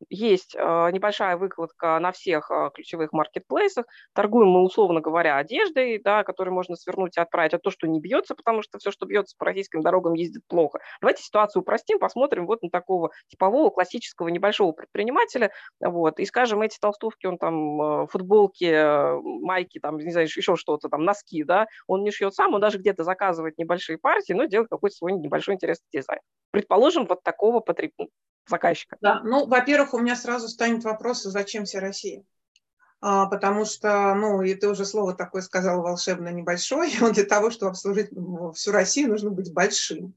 Есть 0.08 0.56
а, 0.56 0.90
небольшая 0.90 1.36
выкладка 1.36 1.98
на 1.98 2.12
всех 2.12 2.50
а, 2.50 2.70
ключевых 2.70 3.12
маркетплейсах. 3.12 3.86
Торгуем 4.14 4.48
мы, 4.48 4.62
условно 4.62 5.00
говоря, 5.00 5.36
одеждой, 5.36 6.00
да, 6.02 6.24
которую 6.24 6.54
можно 6.54 6.76
свернуть 6.76 7.16
и 7.16 7.20
отправить, 7.20 7.54
а 7.54 7.58
то, 7.58 7.70
что 7.70 7.86
не 7.86 8.00
бьется, 8.00 8.34
потому 8.34 8.62
что 8.62 8.78
все, 8.78 8.90
что 8.90 9.06
бьется 9.06 9.36
по 9.38 9.44
российским 9.44 9.82
дорогам, 9.82 10.14
ездит 10.14 10.42
плохо. 10.48 10.80
Давайте 11.00 11.22
ситуацию 11.22 11.62
упростим, 11.62 11.98
посмотрим 11.98 12.46
вот 12.46 12.62
на 12.62 12.70
такого 12.70 13.10
типового 13.28 13.70
классического 13.70 14.28
небольшого 14.28 14.72
предпринимателя, 14.72 15.50
вот, 15.80 16.18
и 16.18 16.24
скажем, 16.24 16.62
эти 16.62 16.78
толстовки, 16.80 17.26
он 17.26 17.36
там 17.36 17.80
а, 17.80 18.06
футболки, 18.06 19.20
майки, 19.42 19.78
там, 19.80 19.98
не 19.98 20.12
знаю, 20.12 20.26
еще 20.26 20.56
что-то, 20.56 20.88
там, 20.88 21.04
носки, 21.04 21.44
да, 21.44 21.66
он 21.86 22.02
не 22.04 22.10
шьет 22.10 22.34
сам, 22.34 22.54
он 22.54 22.60
даже 22.60 22.78
где-то 22.78 23.04
заказывает 23.04 23.58
небольшие 23.58 23.98
партии, 23.98 24.32
но 24.32 24.44
делает 24.44 24.70
какой-то 24.70 24.96
свой 24.96 25.12
небольшой 25.12 25.54
интересный 25.56 25.88
дизайн. 25.92 26.20
Предположим, 26.50 27.06
вот 27.06 27.22
такого 27.22 27.60
потреб 27.60 27.92
заказчика? 28.46 28.96
Да, 29.00 29.20
ну, 29.22 29.46
во-первых, 29.46 29.94
у 29.94 29.98
меня 29.98 30.16
сразу 30.16 30.48
станет 30.48 30.84
вопрос, 30.84 31.24
а 31.26 31.30
зачем 31.30 31.64
вся 31.64 31.80
Россия? 31.80 32.24
А, 33.00 33.26
потому 33.26 33.64
что, 33.64 34.14
ну, 34.14 34.42
и 34.42 34.54
ты 34.54 34.68
уже 34.68 34.84
слово 34.84 35.14
такое 35.14 35.42
сказала 35.42 35.80
волшебно 35.80 36.28
небольшое, 36.28 36.90
вот 37.00 37.14
для 37.14 37.24
того, 37.24 37.50
чтобы 37.50 37.70
обслужить 37.70 38.10
всю 38.54 38.72
Россию, 38.72 39.10
нужно 39.10 39.30
быть 39.30 39.52
большим. 39.52 40.14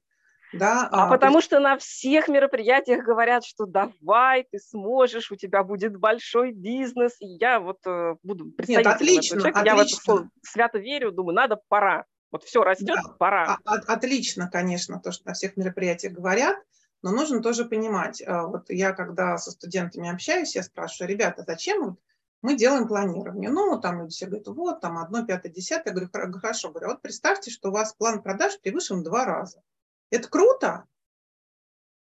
Да, 0.53 0.87
а, 0.91 1.07
а 1.07 1.09
потому 1.09 1.37
есть... 1.37 1.47
что 1.47 1.59
на 1.59 1.77
всех 1.77 2.27
мероприятиях 2.27 3.03
говорят, 3.03 3.43
что 3.43 3.65
давай, 3.65 4.45
ты 4.51 4.59
сможешь, 4.59 5.31
у 5.31 5.35
тебя 5.35 5.63
будет 5.63 5.97
большой 5.97 6.51
бизнес. 6.51 7.15
И 7.19 7.25
я 7.25 7.59
вот 7.59 7.79
э, 7.87 8.15
буду 8.21 8.51
представителем 8.51 8.91
Нет, 8.91 8.95
отлично, 8.95 9.37
человека. 9.39 9.59
Отлично. 9.61 9.75
Я 9.75 9.75
в 9.75 10.19
это 10.19 10.29
свято 10.43 10.77
верю, 10.77 11.11
думаю, 11.11 11.35
надо, 11.35 11.59
пора. 11.69 12.05
Вот 12.33 12.43
все 12.43 12.63
растет, 12.63 12.87
да, 12.87 13.03
пора. 13.19 13.59
А, 13.63 13.75
отлично, 13.75 14.49
конечно, 14.49 14.99
то, 14.99 15.11
что 15.11 15.27
на 15.27 15.33
всех 15.33 15.55
мероприятиях 15.55 16.13
говорят. 16.13 16.57
Но 17.03 17.11
нужно 17.11 17.43
тоже 17.43 17.63
понимать, 17.63 18.21
э, 18.21 18.41
вот 18.41 18.71
я 18.71 18.93
когда 18.93 19.37
со 19.37 19.51
студентами 19.51 20.09
общаюсь, 20.09 20.55
я 20.55 20.63
спрашиваю, 20.63 21.11
ребята, 21.11 21.43
зачем 21.45 21.83
вот 21.83 21.99
мы 22.41 22.55
делаем 22.57 22.87
планирование? 22.87 23.51
Ну, 23.51 23.79
там 23.79 23.99
люди 23.99 24.13
все 24.13 24.25
говорят, 24.25 24.47
вот, 24.47 24.81
там 24.81 24.97
одно, 24.97 25.23
пятое, 25.23 25.51
десятое. 25.51 25.93
Я 25.93 26.07
говорю, 26.09 26.39
хорошо, 26.39 26.69
говорю, 26.69 26.87
вот 26.87 27.03
представьте, 27.03 27.51
что 27.51 27.69
у 27.69 27.71
вас 27.71 27.93
план 27.93 28.23
продаж 28.23 28.59
превышен 28.59 29.03
два 29.03 29.25
раза. 29.25 29.61
Это 30.09 30.27
круто? 30.27 30.85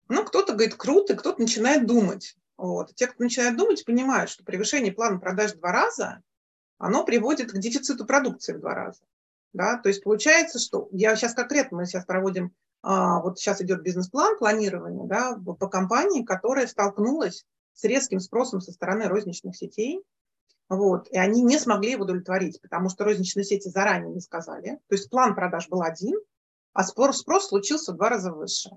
Ну, 0.09 0.25
кто-то 0.27 0.53
говорит, 0.53 0.75
круто, 0.75 1.17
кто-то 1.17 1.41
начинает 1.41 1.87
думать. 1.87 2.37
Вот. 2.59 2.95
Те, 2.95 3.07
кто 3.07 3.25
начинает 3.25 3.57
думать, 3.57 3.87
понимают, 3.87 4.31
что 4.31 4.45
превышение 4.45 4.93
плана 4.93 5.21
продаж 5.21 5.53
два 5.53 5.73
раза, 5.73 6.23
оно 6.77 7.05
приводит 7.05 7.51
к 7.51 7.59
дефициту 7.59 8.05
продукции 8.05 8.53
в 8.53 8.61
два 8.61 8.75
раза. 8.75 9.01
Да? 9.59 9.77
То 9.77 9.89
есть 9.89 10.05
получается, 10.05 10.61
что 10.61 10.89
я 10.93 11.17
сейчас 11.17 11.35
конкретно, 11.35 11.79
мы 11.79 11.87
сейчас 11.87 12.07
проводим 12.07 12.53
а, 12.81 13.21
вот 13.21 13.39
сейчас 13.39 13.61
идет 13.61 13.83
бизнес-план 13.83 14.39
планирования 14.39 15.05
да, 15.07 15.37
по 15.37 15.69
компании, 15.69 16.25
которая 16.25 16.69
столкнулась 16.69 17.45
с 17.75 17.83
резким 17.83 18.21
спросом 18.21 18.61
со 18.61 18.71
стороны 18.71 19.09
розничных 19.09 19.57
сетей, 19.57 20.01
вот, 20.69 21.09
и 21.11 21.19
они 21.19 21.43
не 21.43 21.59
смогли 21.59 21.93
его 21.93 22.05
удовлетворить, 22.05 22.61
потому 22.63 22.89
что 22.89 23.05
розничные 23.05 23.43
сети 23.43 23.69
заранее 23.69 24.15
не 24.15 24.21
сказали. 24.21 24.79
То 24.89 24.95
есть 24.95 25.11
план 25.11 25.35
продаж 25.35 25.69
был 25.69 25.83
один, 25.83 26.15
а 26.73 26.85
спрос, 26.85 27.19
спрос 27.19 27.49
случился 27.49 27.93
в 27.93 27.97
два 27.97 28.11
раза 28.11 28.33
выше. 28.33 28.71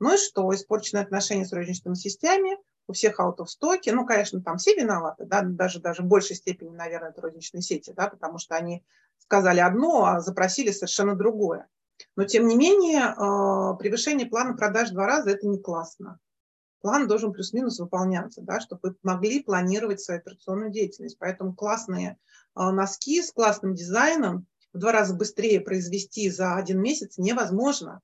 Ну 0.00 0.14
и 0.14 0.18
что? 0.18 0.52
Испорченные 0.54 1.04
отношения 1.04 1.46
с 1.46 1.52
розничными 1.52 1.94
сетями, 1.94 2.58
у 2.88 2.92
всех 2.92 3.18
out 3.20 3.38
of 3.38 3.46
стоки. 3.46 3.90
Ну, 3.90 4.04
конечно, 4.04 4.42
там 4.42 4.58
все 4.58 4.74
виноваты, 4.74 5.24
да, 5.24 5.42
даже, 5.42 5.80
даже 5.80 6.02
в 6.02 6.06
большей 6.06 6.36
степени, 6.36 6.70
наверное, 6.70 7.10
это 7.10 7.22
розничные 7.22 7.62
сети, 7.62 7.92
да, 7.96 8.08
потому 8.08 8.38
что 8.38 8.54
они 8.54 8.84
сказали 9.18 9.60
одно, 9.60 10.04
а 10.04 10.20
запросили 10.20 10.70
совершенно 10.70 11.14
другое. 11.14 11.68
Но, 12.14 12.24
тем 12.24 12.46
не 12.46 12.56
менее, 12.56 13.02
а, 13.04 13.74
превышение 13.74 14.26
плана 14.26 14.56
продаж 14.56 14.90
два 14.90 15.06
раза– 15.06 15.30
это 15.32 15.46
не 15.46 15.58
классно. 15.58 16.18
План 16.80 17.08
должен 17.08 17.32
плюс-минус 17.32 17.78
выполняться, 17.78 18.42
да, 18.42 18.60
чтобы 18.60 18.80
вы 18.82 18.96
могли 19.02 19.42
планировать 19.42 20.00
свою 20.00 20.20
операционную 20.20 20.70
деятельность. 20.70 21.18
Поэтому 21.18 21.54
классные 21.54 22.18
а, 22.54 22.70
носки 22.70 23.22
с 23.22 23.32
классным 23.32 23.74
дизайном 23.74 24.46
в 24.72 24.78
два 24.78 24.92
раза 24.92 25.14
быстрее 25.14 25.60
произвести 25.60 26.30
за 26.30 26.54
один 26.54 26.80
месяц 26.80 27.18
невозможно. 27.18 28.02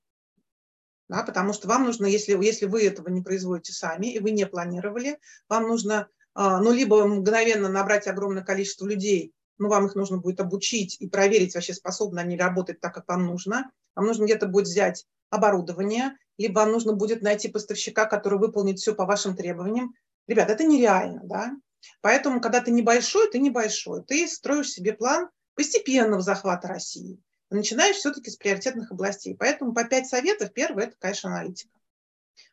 Да, 1.09 1.23
потому 1.23 1.53
что 1.53 1.69
вам 1.69 1.85
нужно, 1.85 2.07
если, 2.07 2.33
если 2.43 2.65
вы 2.65 2.87
этого 2.87 3.09
не 3.09 3.21
производите 3.21 3.75
сами 3.75 4.07
и 4.07 4.19
вы 4.19 4.31
не 4.31 4.47
планировали, 4.47 5.19
вам 5.49 5.69
нужно 5.69 6.09
а, 6.35 6.61
ну, 6.61 6.73
либо 6.73 7.07
мгновенно 7.07 7.69
набрать 7.69 8.07
огромное 8.07 8.43
количество 8.43 8.87
людей, 8.87 9.35
но 9.63 9.69
вам 9.69 9.87
их 9.87 9.95
нужно 9.95 10.17
будет 10.17 10.41
обучить 10.41 10.97
и 10.99 11.09
проверить, 11.09 11.55
вообще 11.55 11.73
способны 11.73 12.19
они 12.19 12.37
работать 12.37 12.81
так, 12.81 12.93
как 12.93 13.07
вам 13.07 13.27
нужно, 13.27 13.71
вам 13.95 14.07
нужно 14.07 14.25
где-то 14.25 14.49
будет 14.49 14.67
взять 14.67 15.07
оборудование, 15.31 16.17
либо 16.37 16.59
вам 16.59 16.73
нужно 16.73 16.95
будет 16.95 17.23
найти 17.23 17.49
поставщика, 17.49 18.07
который 18.07 18.41
выполнит 18.41 18.81
все 18.81 18.93
по 18.93 19.07
вашим 19.07 19.37
требованиям. 19.37 19.95
Ребят, 20.27 20.51
это 20.51 20.65
нереально, 20.65 21.21
да? 21.25 21.53
Поэтому, 22.01 22.41
когда 22.41 22.61
ты 22.61 22.73
небольшой, 22.73 23.31
ты 23.31 23.39
небольшой. 23.39 24.03
Ты 24.03 24.27
строишь 24.27 24.71
себе 24.71 24.95
план 24.95 25.29
постепенного 25.55 26.23
захвата 26.23 26.67
России. 26.67 27.21
Начинаешь 27.49 27.97
все-таки 27.97 28.31
с 28.31 28.37
приоритетных 28.37 28.91
областей. 28.91 29.37
Поэтому 29.39 29.75
по 29.75 29.85
пять 29.85 30.09
советов. 30.09 30.53
Первое– 30.53 30.85
это, 30.87 30.97
конечно, 30.99 31.31
аналитика. 31.31 31.71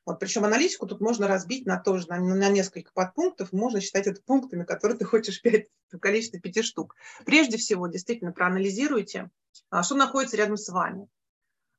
Вот, 0.05 0.19
причем 0.19 0.45
аналитику 0.45 0.88
тут 0.88 1.01
можно 1.01 1.27
разбить 1.27 1.65
на 1.65 1.77
тоже 1.79 2.07
на, 2.07 2.17
на 2.19 2.50
несколько 2.50 2.91
подпунктов, 2.93 3.53
можно 3.53 3.81
считать 3.81 4.07
это 4.07 4.21
пунктами, 4.21 4.63
которые 4.63 4.98
ты 4.98 5.05
хочешь 5.05 5.41
пять, 5.43 5.67
в 5.91 6.00
количестве 6.00 6.39
пяти 6.39 6.62
штук. 6.62 6.95
Прежде 7.25 7.57
всего, 7.57 7.88
действительно, 7.88 8.31
проанализируйте, 8.31 9.29
а, 9.69 9.83
что 9.83 9.95
находится 9.95 10.38
рядом 10.38 10.57
с 10.57 10.69
вами. 10.69 11.07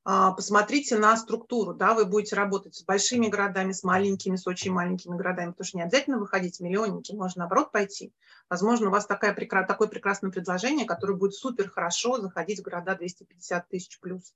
а, 0.05 0.33
посмотрите 0.33 0.97
на 0.97 1.17
структуру, 1.17 1.75
да, 1.75 1.95
вы 1.95 2.07
будете 2.07 2.35
работать 2.35 2.75
с 2.75 2.83
большими 2.85 3.27
городами, 3.27 3.73
с 3.73 3.83
маленькими, 3.85 4.37
с 4.37 4.47
очень 4.47 4.73
маленькими 4.73 5.17
городами, 5.17 5.51
потому 5.51 5.67
что 5.67 5.77
не 5.77 5.83
обязательно 5.83 6.19
выходить 6.19 6.57
в 6.57 6.61
миллионники, 6.61 7.13
можно 7.13 7.41
наоборот 7.41 7.71
пойти. 7.71 8.15
Возможно, 8.49 8.89
у 8.89 8.91
вас 8.91 9.07
такая, 9.07 9.35
такое 9.35 9.89
прекрасное 9.89 10.31
предложение, 10.31 10.87
которое 10.87 11.15
будет 11.15 11.35
супер 11.35 11.69
хорошо 11.69 12.21
заходить 12.21 12.61
в 12.61 12.63
города 12.63 12.95
250 12.95 13.69
тысяч 13.69 14.01
плюс, 14.01 14.35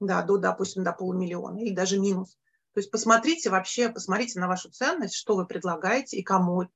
да, 0.00 0.22
до, 0.22 0.38
допустим, 0.38 0.82
до 0.82 0.92
полумиллиона 0.92 1.58
или 1.58 1.74
даже 1.74 1.98
минус. 1.98 2.38
То 2.76 2.80
есть 2.80 2.90
посмотрите 2.90 3.48
вообще, 3.48 3.88
посмотрите 3.88 4.38
на 4.38 4.48
вашу 4.48 4.68
ценность, 4.68 5.14
что 5.14 5.34
вы 5.34 5.46
предлагаете 5.46 6.18
и 6.18 6.22
кому 6.22 6.68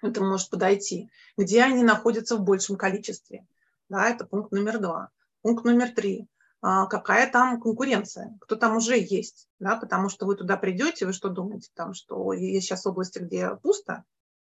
это 0.00 0.22
может 0.22 0.50
подойти, 0.50 1.10
где 1.36 1.64
они 1.64 1.82
находятся 1.82 2.36
в 2.36 2.42
большем 2.42 2.76
количестве. 2.76 3.44
Да, 3.88 4.08
это 4.08 4.24
пункт 4.24 4.52
номер 4.52 4.78
два. 4.78 5.10
Пункт 5.42 5.64
номер 5.64 5.90
три 5.90 6.28
а, 6.62 6.86
какая 6.86 7.28
там 7.28 7.60
конкуренция, 7.60 8.38
кто 8.40 8.54
там 8.54 8.76
уже 8.76 8.98
есть, 9.00 9.48
да, 9.58 9.74
потому 9.74 10.10
что 10.10 10.26
вы 10.26 10.36
туда 10.36 10.56
придете, 10.56 11.06
вы 11.06 11.12
что 11.12 11.28
думаете, 11.28 11.70
там, 11.74 11.92
что 11.92 12.32
есть 12.32 12.64
сейчас 12.64 12.86
области, 12.86 13.18
где 13.18 13.56
пусто, 13.56 14.04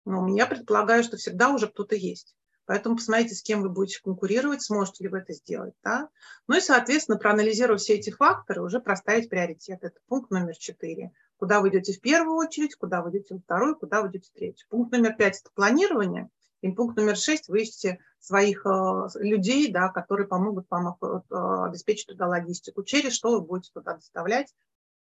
но 0.07 0.27
я 0.35 0.47
предполагаю, 0.47 1.05
что 1.05 1.19
всегда 1.19 1.51
уже 1.51 1.69
кто-то 1.69 1.97
есть. 1.97 2.35
Поэтому 2.67 2.97
посмотрите, 2.97 3.35
с 3.35 3.43
кем 3.43 3.63
вы 3.63 3.69
будете 3.69 4.01
конкурировать, 4.03 4.63
сможете 4.63 5.05
ли 5.05 5.11
вы 5.11 5.19
это 5.19 5.33
сделать. 5.33 5.75
Да? 5.83 6.09
Ну 6.49 6.57
и, 6.57 6.61
соответственно, 6.61 7.19
проанализировав 7.19 7.81
все 7.81 7.95
эти 7.95 8.11
факторы, 8.11 8.63
уже 8.63 8.81
проставить 8.81 9.29
приоритет. 9.29 9.81
Это 9.83 9.99
пункт 10.09 10.31
номер 10.31 10.57
четыре. 10.57 11.13
Куда 11.37 11.61
вы 11.61 11.69
идете 11.69 11.93
в 11.93 12.01
первую 12.01 12.37
очередь, 12.37 12.75
куда 12.77 13.03
вы 13.03 13.11
идете 13.11 13.35
во 13.35 13.41
вторую, 13.41 13.77
куда 13.77 14.03
вы 14.03 14.09
идете 14.09 14.31
в 14.31 14.39
третью. 14.39 14.67
Пункт 14.71 14.93
номер 14.93 15.15
пять– 15.15 15.41
это 15.45 15.51
планирование. 15.55 16.31
И 16.63 16.71
пункт 16.71 16.97
номер 16.97 17.17
шесть– 17.17 17.49
вы 17.51 17.63
ищете 17.63 17.99
своих 18.19 18.65
э, 18.65 19.09
людей, 19.17 19.71
да, 19.71 19.89
которые 19.89 20.27
помогут 20.27 20.67
вам 20.71 20.97
э, 21.03 21.67
обеспечить 21.67 22.07
туда 22.07 22.27
логистику. 22.27 22.83
Через 22.83 23.13
что 23.13 23.33
вы 23.33 23.43
будете 23.43 23.71
туда 23.75 23.95
доставлять, 23.95 24.55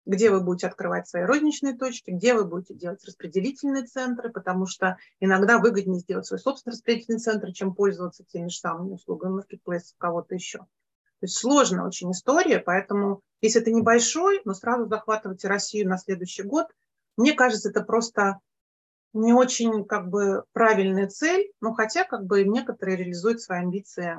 где 0.07 0.31
вы 0.31 0.41
будете 0.41 0.67
открывать 0.67 1.09
свои 1.09 1.23
розничные 1.23 1.77
точки, 1.77 2.11
где 2.11 2.35
вы 2.35 2.45
будете 2.45 2.75
делать 2.75 3.05
распределительные 3.05 3.85
центры, 3.85 4.31
потому 4.31 4.67
что 4.67 4.97
иногда 5.21 5.59
выгоднее 5.59 6.01
сделать 6.01 6.27
свой 6.27 6.41
собственный 6.41 6.73
распределительный 6.73 7.19
центр, 7.19 7.53
чем 7.53 7.75
пользоваться 7.75 8.25
теми 8.25 8.49
же 8.49 8.59
самыми 8.59 8.95
услугами 8.95 9.35
маркетплейса 9.35 9.95
кого-то 9.99 10.35
еще. 10.35 10.59
То 10.59 11.27
есть 11.27 11.37
сложная 11.37 11.85
очень 11.85 12.13
история, 12.13 12.59
поэтому 12.59 13.21
если 13.43 13.61
это 13.61 13.71
небольшой, 13.71 14.41
но 14.45 14.55
сразу 14.55 14.87
захватывайте 14.87 15.49
Россию 15.49 15.89
на 15.89 15.99
следующий 15.99 16.43
год, 16.43 16.67
мне 17.17 17.35
кажется, 17.35 17.69
это 17.69 17.83
просто 17.83 18.41
не 19.13 19.33
очень 19.33 19.85
как 19.85 20.09
бы 20.09 20.45
правильная 20.53 21.09
цель, 21.09 21.53
но 21.61 21.75
хотя 21.75 22.05
как 22.05 22.25
бы 22.25 22.45
некоторые 22.45 22.97
реализуют 22.97 23.43
свои 23.43 23.59
амбиции 23.61 24.17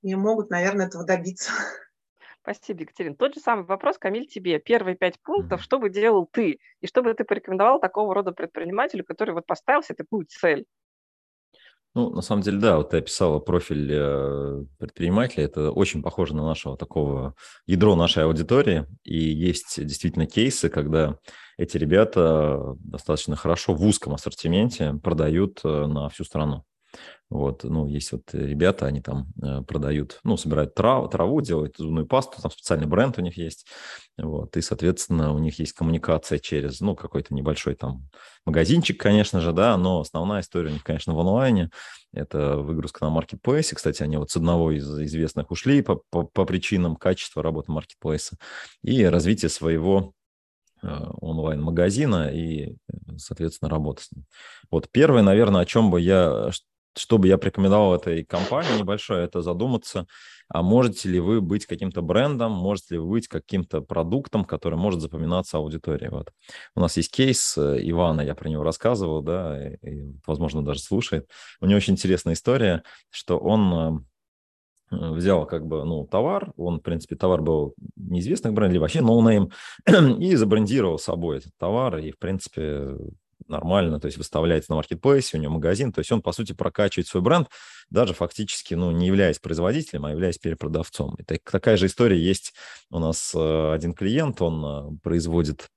и 0.00 0.14
могут, 0.14 0.50
наверное, 0.50 0.86
этого 0.86 1.04
добиться. 1.04 1.52
Спасибо, 2.42 2.80
Екатерина. 2.80 3.14
Тот 3.14 3.34
же 3.34 3.40
самый 3.40 3.64
вопрос, 3.64 3.98
Камиль, 3.98 4.26
тебе. 4.26 4.58
Первые 4.58 4.96
пять 4.96 5.20
пунктов, 5.22 5.62
что 5.62 5.78
бы 5.78 5.90
делал 5.90 6.28
ты? 6.30 6.58
И 6.80 6.86
что 6.88 7.02
бы 7.02 7.14
ты 7.14 7.24
порекомендовал 7.24 7.80
такого 7.80 8.14
рода 8.14 8.32
предпринимателю, 8.32 9.04
который 9.04 9.32
вот 9.32 9.46
поставил 9.46 9.82
себе 9.84 9.94
такую 9.94 10.26
цель? 10.26 10.66
Ну, 11.94 12.08
на 12.10 12.22
самом 12.22 12.42
деле, 12.42 12.58
да, 12.58 12.78
вот 12.78 12.90
ты 12.90 12.96
описала 12.98 13.38
профиль 13.38 13.90
э, 13.92 14.64
предпринимателя, 14.78 15.44
это 15.44 15.70
очень 15.70 16.02
похоже 16.02 16.34
на 16.34 16.42
нашего 16.42 16.74
такого 16.76 17.34
ядро 17.66 17.94
нашей 17.94 18.24
аудитории, 18.24 18.86
и 19.04 19.18
есть 19.18 19.84
действительно 19.84 20.26
кейсы, 20.26 20.70
когда 20.70 21.18
эти 21.58 21.76
ребята 21.76 22.74
достаточно 22.78 23.36
хорошо 23.36 23.74
в 23.74 23.84
узком 23.84 24.14
ассортименте 24.14 24.94
продают 24.94 25.60
э, 25.64 25.86
на 25.86 26.08
всю 26.08 26.24
страну. 26.24 26.64
Вот, 27.32 27.64
ну, 27.64 27.86
есть 27.86 28.12
вот 28.12 28.22
ребята, 28.34 28.86
они 28.86 29.00
там 29.00 29.32
э, 29.42 29.62
продают, 29.62 30.20
ну, 30.22 30.36
собирают 30.36 30.74
траву, 30.74 31.08
траву, 31.08 31.40
делают 31.40 31.76
зубную 31.78 32.06
пасту, 32.06 32.42
там 32.42 32.50
специальный 32.50 32.86
бренд 32.86 33.16
у 33.18 33.22
них 33.22 33.38
есть, 33.38 33.66
вот, 34.18 34.54
и, 34.58 34.60
соответственно, 34.60 35.32
у 35.32 35.38
них 35.38 35.58
есть 35.58 35.72
коммуникация 35.72 36.38
через, 36.38 36.80
ну, 36.80 36.94
какой-то 36.94 37.32
небольшой 37.32 37.74
там 37.74 38.10
магазинчик, 38.44 39.00
конечно 39.00 39.40
же, 39.40 39.54
да, 39.54 39.78
но 39.78 40.00
основная 40.00 40.42
история 40.42 40.68
у 40.68 40.72
них, 40.74 40.84
конечно, 40.84 41.14
в 41.14 41.20
онлайне, 41.20 41.70
это 42.12 42.58
выгрузка 42.58 43.04
на 43.04 43.10
маркетплейсе, 43.10 43.76
кстати, 43.76 44.02
они 44.02 44.18
вот 44.18 44.30
с 44.30 44.36
одного 44.36 44.70
из 44.70 44.86
известных 45.00 45.50
ушли 45.50 45.80
по, 45.80 46.02
по, 46.10 46.24
по 46.24 46.44
причинам 46.44 46.96
качества 46.96 47.42
работы 47.42 47.72
маркетплейса 47.72 48.36
и 48.82 49.02
развитие 49.04 49.48
своего 49.48 50.12
э, 50.82 50.88
онлайн-магазина 51.22 52.30
и, 52.30 52.76
соответственно, 53.16 53.70
работа 53.70 54.02
с 54.02 54.12
ним. 54.12 54.26
Вот 54.70 54.90
первое, 54.92 55.22
наверное, 55.22 55.62
о 55.62 55.66
чем 55.66 55.90
бы 55.90 55.98
я, 55.98 56.50
что 56.96 57.18
бы 57.18 57.28
я 57.28 57.38
порекомендовал 57.38 57.94
этой 57.94 58.24
компании 58.24 58.78
небольшой, 58.78 59.24
это 59.24 59.42
задуматься, 59.42 60.06
а 60.48 60.62
можете 60.62 61.08
ли 61.08 61.20
вы 61.20 61.40
быть 61.40 61.66
каким-то 61.66 62.02
брендом, 62.02 62.52
можете 62.52 62.94
ли 62.94 62.98
вы 63.00 63.10
быть 63.10 63.28
каким-то 63.28 63.80
продуктом, 63.80 64.44
который 64.44 64.78
может 64.78 65.00
запоминаться 65.00 65.56
аудитории. 65.56 66.08
Вот. 66.08 66.32
У 66.74 66.80
нас 66.80 66.96
есть 66.96 67.10
кейс 67.10 67.56
э, 67.56 67.78
Ивана, 67.82 68.20
я 68.20 68.34
про 68.34 68.48
него 68.48 68.62
рассказывал, 68.62 69.22
да, 69.22 69.72
и, 69.72 69.76
и, 69.82 70.12
возможно, 70.26 70.64
даже 70.64 70.80
слушает. 70.80 71.28
У 71.60 71.66
него 71.66 71.78
очень 71.78 71.94
интересная 71.94 72.34
история, 72.34 72.82
что 73.10 73.38
он 73.38 74.06
э, 74.92 75.12
взял 75.14 75.46
как 75.46 75.66
бы, 75.66 75.84
ну, 75.84 76.06
товар, 76.06 76.52
он, 76.56 76.78
в 76.80 76.82
принципе, 76.82 77.16
товар 77.16 77.40
был 77.40 77.74
неизвестных 77.96 78.52
брендов, 78.52 78.80
вообще 78.80 79.00
no-name, 79.00 79.50
и 80.20 80.34
забрендировал 80.34 80.98
собой 80.98 81.38
этот 81.38 81.52
товар, 81.58 81.98
и, 81.98 82.10
в 82.10 82.18
принципе, 82.18 82.96
нормально, 83.48 84.00
то 84.00 84.06
есть 84.06 84.18
выставляется 84.18 84.72
на 84.72 84.76
маркетплейсе, 84.76 85.36
у 85.36 85.40
него 85.40 85.54
магазин, 85.54 85.92
то 85.92 86.00
есть 86.00 86.12
он, 86.12 86.22
по 86.22 86.32
сути, 86.32 86.52
прокачивает 86.52 87.06
свой 87.06 87.22
бренд, 87.22 87.48
даже 87.90 88.14
фактически, 88.14 88.74
ну, 88.74 88.90
не 88.90 89.06
являясь 89.06 89.38
производителем, 89.38 90.06
а 90.06 90.10
являясь 90.10 90.38
перепродавцом. 90.38 91.14
И 91.16 91.24
так, 91.24 91.40
такая 91.50 91.76
же 91.76 91.86
история 91.86 92.18
есть 92.18 92.54
у 92.90 92.98
нас 92.98 93.32
э, 93.34 93.72
один 93.72 93.94
клиент, 93.94 94.40
он 94.42 94.64
э, 94.64 94.98
производит 95.02 95.68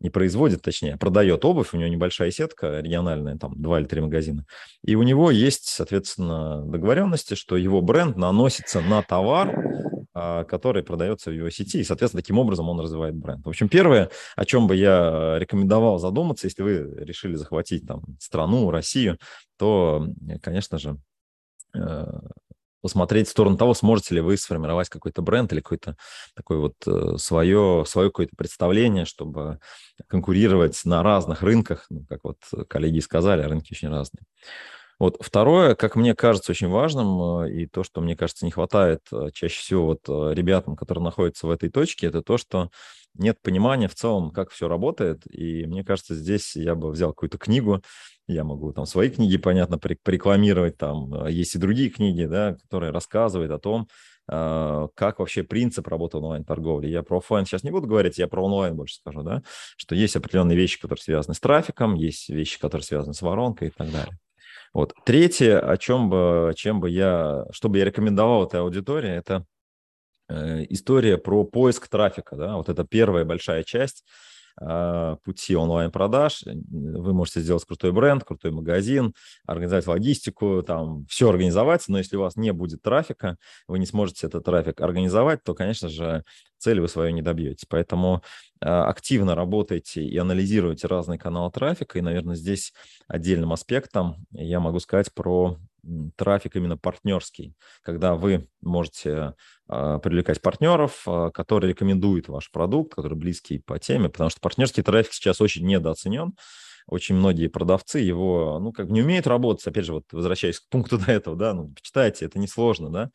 не 0.00 0.08
производит, 0.08 0.62
точнее, 0.62 0.96
продает 0.96 1.44
обувь, 1.44 1.74
у 1.74 1.76
него 1.76 1.88
небольшая 1.88 2.30
сетка 2.30 2.80
региональная, 2.80 3.36
там 3.36 3.52
два 3.60 3.80
или 3.80 3.86
три 3.86 4.00
магазина, 4.00 4.46
и 4.82 4.94
у 4.94 5.02
него 5.02 5.30
есть, 5.30 5.66
соответственно, 5.66 6.64
договоренности, 6.64 7.34
что 7.34 7.56
его 7.56 7.82
бренд 7.82 8.16
наносится 8.16 8.80
на 8.80 9.02
товар, 9.02 9.54
а, 9.54 9.99
который 10.48 10.82
продается 10.82 11.30
в 11.30 11.34
его 11.34 11.50
сети, 11.50 11.80
и, 11.80 11.84
соответственно, 11.84 12.22
таким 12.22 12.38
образом 12.38 12.68
он 12.68 12.80
развивает 12.80 13.14
бренд. 13.14 13.44
В 13.44 13.48
общем, 13.48 13.68
первое, 13.68 14.10
о 14.36 14.44
чем 14.44 14.66
бы 14.66 14.76
я 14.76 15.38
рекомендовал 15.38 15.98
задуматься, 15.98 16.46
если 16.46 16.62
вы 16.62 17.04
решили 17.04 17.34
захватить 17.34 17.86
там 17.86 18.02
страну, 18.18 18.70
Россию, 18.70 19.18
то, 19.56 20.06
конечно 20.42 20.78
же, 20.78 20.96
э, 21.74 22.06
посмотреть 22.82 23.28
в 23.28 23.30
сторону 23.30 23.56
того, 23.56 23.74
сможете 23.74 24.14
ли 24.14 24.20
вы 24.20 24.36
сформировать 24.36 24.88
какой-то 24.88 25.22
бренд 25.22 25.52
или 25.52 25.60
какое-то 25.60 25.96
такое 26.34 26.58
вот 26.58 26.74
э, 26.86 27.16
свое, 27.18 27.84
свое 27.86 28.08
какое-то 28.08 28.36
представление, 28.36 29.04
чтобы 29.04 29.58
конкурировать 30.06 30.80
на 30.84 31.02
разных 31.02 31.42
рынках, 31.42 31.86
ну, 31.90 32.04
как 32.08 32.20
вот 32.24 32.38
коллеги 32.68 33.00
сказали, 33.00 33.42
рынки 33.42 33.72
очень 33.72 33.88
разные. 33.88 34.24
Вот 35.00 35.16
второе, 35.18 35.74
как 35.74 35.96
мне 35.96 36.14
кажется, 36.14 36.52
очень 36.52 36.68
важным, 36.68 37.44
э, 37.44 37.52
и 37.52 37.66
то, 37.66 37.82
что 37.82 38.02
мне 38.02 38.14
кажется 38.14 38.44
не 38.44 38.50
хватает 38.50 39.00
э, 39.10 39.30
чаще 39.32 39.58
всего 39.58 39.86
вот 39.86 40.00
э, 40.06 40.34
ребятам, 40.34 40.76
которые 40.76 41.02
находятся 41.02 41.46
в 41.46 41.50
этой 41.50 41.70
точке, 41.70 42.08
это 42.08 42.20
то, 42.20 42.36
что 42.36 42.68
нет 43.14 43.38
понимания 43.42 43.88
в 43.88 43.94
целом, 43.94 44.30
как 44.30 44.50
все 44.50 44.68
работает. 44.68 45.22
И 45.26 45.64
мне 45.64 45.84
кажется, 45.84 46.14
здесь 46.14 46.54
я 46.54 46.74
бы 46.74 46.90
взял 46.90 47.14
какую-то 47.14 47.38
книгу, 47.38 47.82
я 48.28 48.44
могу 48.44 48.74
там 48.74 48.84
свои 48.84 49.08
книги, 49.08 49.38
понятно, 49.38 49.78
порекламировать, 49.78 50.76
там 50.76 51.26
есть 51.28 51.54
и 51.54 51.58
другие 51.58 51.88
книги, 51.88 52.26
да, 52.26 52.56
которые 52.62 52.92
рассказывают 52.92 53.50
о 53.52 53.58
том, 53.58 53.88
как 54.28 55.18
вообще 55.18 55.42
принцип 55.42 55.88
работы 55.88 56.18
онлайн-торговли. 56.18 56.86
Я 56.86 57.02
про 57.02 57.18
офлайн 57.18 57.46
сейчас 57.46 57.64
не 57.64 57.72
буду 57.72 57.88
говорить, 57.88 58.18
я 58.18 58.28
про 58.28 58.44
онлайн 58.44 58.76
больше 58.76 58.96
скажу, 58.96 59.24
да, 59.24 59.42
что 59.76 59.96
есть 59.96 60.14
определенные 60.14 60.56
вещи, 60.56 60.80
которые 60.80 61.02
связаны 61.02 61.34
с 61.34 61.40
трафиком, 61.40 61.94
есть 61.94 62.28
вещи, 62.28 62.60
которые 62.60 62.84
связаны 62.84 63.14
с 63.14 63.22
воронкой 63.22 63.68
и 63.68 63.72
так 63.72 63.90
далее. 63.90 64.16
Вот. 64.72 64.94
Третье, 65.04 65.58
о 65.58 65.76
чем 65.76 66.08
бы, 66.08 66.52
чем 66.56 66.80
бы 66.80 66.90
я, 66.90 67.44
что 67.50 67.68
бы 67.68 67.78
я 67.78 67.84
рекомендовал 67.84 68.46
этой 68.46 68.60
аудитории, 68.60 69.10
это 69.10 69.44
э, 70.28 70.64
история 70.68 71.18
про 71.18 71.44
поиск 71.44 71.88
трафика. 71.88 72.36
Да? 72.36 72.56
Вот 72.56 72.68
это 72.68 72.84
первая 72.84 73.24
большая 73.24 73.64
часть 73.64 74.04
пути 75.24 75.56
онлайн-продаж. 75.56 76.44
Вы 76.44 77.12
можете 77.14 77.40
сделать 77.40 77.64
крутой 77.64 77.92
бренд, 77.92 78.24
крутой 78.24 78.50
магазин, 78.50 79.14
организовать 79.46 79.86
логистику, 79.86 80.62
там 80.62 81.06
все 81.06 81.30
организовать, 81.30 81.84
но 81.88 81.98
если 81.98 82.16
у 82.16 82.20
вас 82.20 82.36
не 82.36 82.52
будет 82.52 82.82
трафика, 82.82 83.36
вы 83.68 83.78
не 83.78 83.86
сможете 83.86 84.26
этот 84.26 84.44
трафик 84.44 84.80
организовать, 84.80 85.42
то, 85.42 85.54
конечно 85.54 85.88
же, 85.88 86.24
цели 86.58 86.80
вы 86.80 86.88
свою 86.88 87.10
не 87.12 87.22
добьетесь. 87.22 87.64
Поэтому 87.68 88.22
а, 88.60 88.88
активно 88.88 89.34
работайте 89.34 90.04
и 90.04 90.16
анализируйте 90.18 90.86
разные 90.86 91.18
каналы 91.18 91.50
трафика. 91.50 91.98
И, 91.98 92.02
наверное, 92.02 92.36
здесь 92.36 92.72
отдельным 93.08 93.52
аспектом 93.52 94.26
я 94.30 94.60
могу 94.60 94.78
сказать 94.78 95.12
про 95.14 95.56
трафик 96.16 96.56
именно 96.56 96.76
партнерский, 96.76 97.54
когда 97.82 98.14
вы 98.14 98.48
можете 98.60 99.34
э, 99.68 99.98
привлекать 100.02 100.40
партнеров, 100.42 101.02
э, 101.06 101.30
которые 101.32 101.70
рекомендуют 101.70 102.28
ваш 102.28 102.50
продукт, 102.50 102.94
который 102.94 103.16
близкий 103.16 103.58
по 103.58 103.78
теме, 103.78 104.08
потому 104.08 104.30
что 104.30 104.40
партнерский 104.40 104.82
трафик 104.82 105.12
сейчас 105.12 105.40
очень 105.40 105.66
недооценен 105.66 106.34
очень 106.86 107.14
многие 107.14 107.46
продавцы 107.46 108.00
его, 108.00 108.58
ну, 108.60 108.72
как 108.72 108.88
бы 108.88 108.92
не 108.92 109.02
умеют 109.02 109.26
работать, 109.26 109.66
опять 109.66 109.84
же, 109.84 109.92
вот 109.92 110.04
возвращаясь 110.12 110.58
к 110.58 110.68
пункту 110.68 110.98
до 110.98 111.12
этого, 111.12 111.36
да, 111.36 111.54
ну, 111.54 111.68
почитайте, 111.68 112.26
это 112.26 112.38
несложно, 112.38 112.90
да, 112.90 113.10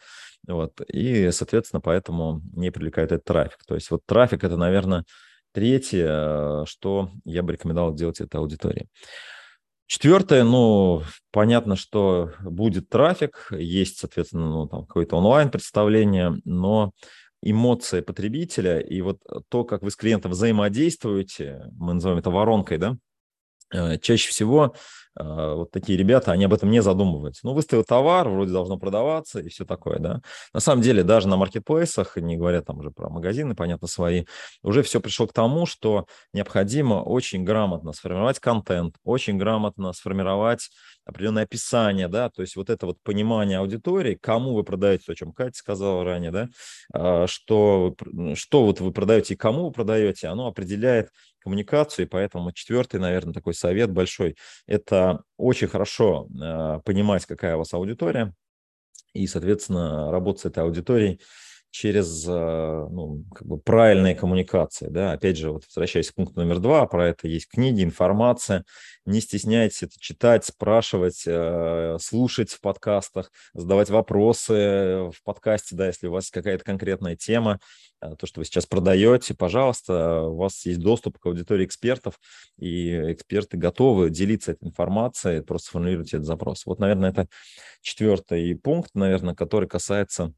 вот, 0.47 0.79
и, 0.87 1.29
соответственно, 1.31 1.81
поэтому 1.81 2.41
не 2.53 2.71
привлекает 2.71 3.11
этот 3.11 3.25
трафик. 3.25 3.59
То 3.67 3.75
есть 3.75 3.91
вот 3.91 4.05
трафик– 4.05 4.43
это, 4.45 4.57
наверное, 4.57 5.03
третье, 5.53 6.65
что 6.65 7.09
я 7.23 7.43
бы 7.43 7.53
рекомендовал 7.53 7.93
делать 7.93 8.21
этой 8.21 8.37
аудитории. 8.37 8.87
Четвертое, 9.87 10.43
ну, 10.43 11.03
понятно, 11.31 11.75
что 11.75 12.31
будет 12.41 12.89
трафик, 12.89 13.47
есть, 13.51 13.99
соответственно, 13.99 14.49
ну, 14.49 14.67
там 14.67 14.85
какое-то 14.85 15.17
онлайн-представление, 15.17 16.39
но 16.43 16.91
эмоции 17.43 18.01
потребителя 18.01 18.79
и 18.79 19.01
вот 19.01 19.19
то, 19.49 19.63
как 19.63 19.83
вы 19.83 19.91
с 19.91 19.95
клиентом 19.95 20.31
взаимодействуете, 20.31 21.65
мы 21.77 21.93
называем 21.93 22.17
это 22.17 22.31
воронкой, 22.31 22.79
да, 22.79 22.97
чаще 24.01 24.29
всего 24.29 24.75
а, 25.17 25.55
вот 25.55 25.71
такие 25.71 25.97
ребята, 25.97 26.31
они 26.31 26.45
об 26.45 26.53
этом 26.53 26.69
не 26.69 26.81
задумываются. 26.81 27.45
Ну, 27.45 27.53
выставил 27.53 27.83
товар, 27.83 28.27
вроде 28.27 28.51
должно 28.51 28.77
продаваться 28.77 29.39
и 29.39 29.49
все 29.49 29.65
такое, 29.65 29.99
да. 29.99 30.21
На 30.53 30.59
самом 30.59 30.81
деле, 30.81 31.03
даже 31.03 31.27
на 31.27 31.37
маркетплейсах, 31.37 32.17
не 32.17 32.37
говоря 32.37 32.61
там 32.61 32.79
уже 32.79 32.91
про 32.91 33.09
магазины, 33.09 33.55
понятно, 33.55 33.87
свои, 33.87 34.25
уже 34.61 34.83
все 34.83 34.99
пришло 34.99 35.27
к 35.27 35.33
тому, 35.33 35.65
что 35.65 36.05
необходимо 36.33 36.95
очень 36.95 37.43
грамотно 37.43 37.93
сформировать 37.93 38.39
контент, 38.39 38.95
очень 39.03 39.37
грамотно 39.37 39.93
сформировать 39.93 40.69
определенное 41.05 41.43
описание, 41.43 42.07
да, 42.07 42.29
то 42.29 42.41
есть 42.41 42.55
вот 42.55 42.69
это 42.69 42.87
вот 42.87 42.97
понимание 43.03 43.59
аудитории, 43.59 44.17
кому 44.19 44.53
вы 44.55 44.63
продаете, 44.63 45.11
о 45.11 45.15
чем 45.15 45.31
Катя 45.31 45.57
сказала 45.57 46.03
ранее, 46.03 46.31
да, 46.31 46.49
а, 46.93 47.27
что, 47.27 47.95
что 48.33 48.65
вот 48.65 48.81
вы 48.81 48.91
продаете 48.91 49.35
и 49.35 49.37
кому 49.37 49.65
вы 49.65 49.71
продаете, 49.71 50.27
оно 50.27 50.47
определяет 50.47 51.09
коммуникацию, 51.45 52.05
и 52.05 52.09
поэтому 52.09 52.51
четвертый, 52.51 52.99
наверное, 52.99 53.33
такой 53.33 53.53
совет 53.53 53.91
большой– 53.91 54.35
это 54.67 55.21
очень 55.37 55.67
хорошо 55.67 56.27
э, 56.27 56.79
понимать, 56.83 57.25
какая 57.25 57.55
у 57.55 57.59
вас 57.59 57.73
аудитория, 57.73 58.33
и, 59.13 59.27
соответственно, 59.27 60.11
работать 60.11 60.41
с 60.41 60.45
этой 60.45 60.63
аудиторией 60.63 61.21
через 61.75 62.25
э, 62.25 62.31
ну, 62.31 63.25
как 63.35 63.45
бы 63.45 63.57
правильные 63.57 64.15
коммуникации. 64.15 64.87
Да? 64.87 65.11
Опять 65.11 65.35
же, 65.35 65.51
вот 65.51 65.65
возвращаясь 65.67 66.09
к 66.09 66.15
пункту 66.15 66.39
номер 66.39 66.59
два, 66.59 66.85
про 66.85 67.09
это 67.09 67.27
есть 67.27 67.49
книги, 67.49 67.83
информация. 67.83 68.63
Не 69.05 69.19
стесняйтесь 69.19 69.83
это 69.83 69.99
читать, 69.99 70.45
спрашивать, 70.45 71.23
э, 71.27 71.97
слушать 71.99 72.51
в 72.51 72.61
подкастах, 72.61 73.29
задавать 73.53 73.89
вопросы 73.89 75.09
в 75.11 75.15
подкасте, 75.25 75.75
да, 75.75 75.87
если 75.87 76.07
у 76.07 76.11
вас 76.11 76.31
какая-то 76.31 76.63
конкретная 76.63 77.17
тема, 77.17 77.59
э, 78.01 78.15
то, 78.17 78.25
что 78.25 78.39
вы 78.39 78.45
сейчас 78.45 78.65
продаете, 78.65 79.33
пожалуйста, 79.33 80.21
у 80.21 80.37
вас 80.37 80.65
есть 80.65 80.79
доступ 80.79 81.19
к 81.19 81.25
аудитории 81.25 81.65
экспертов, 81.65 82.21
и 82.57 83.11
эксперты 83.11 83.57
готовы 83.57 84.09
делиться 84.11 84.53
этой 84.53 84.69
информацией, 84.69 85.41
просто 85.41 85.67
сформулируйте 85.67 86.15
этот 86.15 86.27
запрос. 86.27 86.65
Вот, 86.65 86.79
наверное, 86.79 87.09
это 87.09 87.27
четвертый 87.81 88.55
пункт, 88.55 88.91
наверное, 88.93 89.35
который 89.35 89.67
касается 89.67 90.33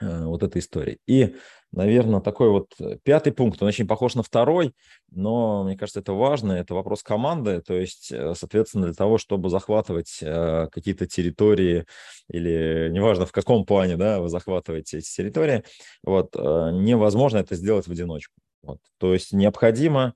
вот 0.00 0.42
этой 0.42 0.58
истории. 0.60 0.98
И, 1.06 1.36
наверное, 1.72 2.20
такой 2.20 2.50
вот 2.50 2.72
э, 2.80 2.98
пятый 3.02 3.32
пункт, 3.32 3.62
он 3.62 3.68
очень 3.68 3.86
похож 3.86 4.14
на 4.14 4.22
второй, 4.22 4.74
но 5.10 5.64
мне 5.64 5.76
кажется, 5.76 6.00
это 6.00 6.12
важно, 6.12 6.52
это 6.52 6.74
вопрос 6.74 7.02
команды, 7.02 7.60
то 7.60 7.74
есть, 7.74 8.10
э, 8.12 8.34
соответственно, 8.34 8.86
для 8.86 8.94
того, 8.94 9.18
чтобы 9.18 9.50
захватывать 9.50 10.18
какие-то 10.18 11.06
территории 11.06 11.86
или 12.28 12.88
неважно 12.90 13.26
в 13.26 13.32
каком 13.32 13.64
плане, 13.64 13.96
да, 13.96 14.20
вы 14.20 14.28
захватываете 14.28 14.98
эти 14.98 15.14
территории, 15.14 15.64
вот, 16.02 16.34
невозможно 16.34 17.38
это 17.38 17.54
сделать 17.54 17.86
в 17.86 17.90
одиночку. 17.90 18.34
Вот. 18.62 18.78
То 18.98 19.12
есть 19.12 19.32
необходимо 19.32 20.14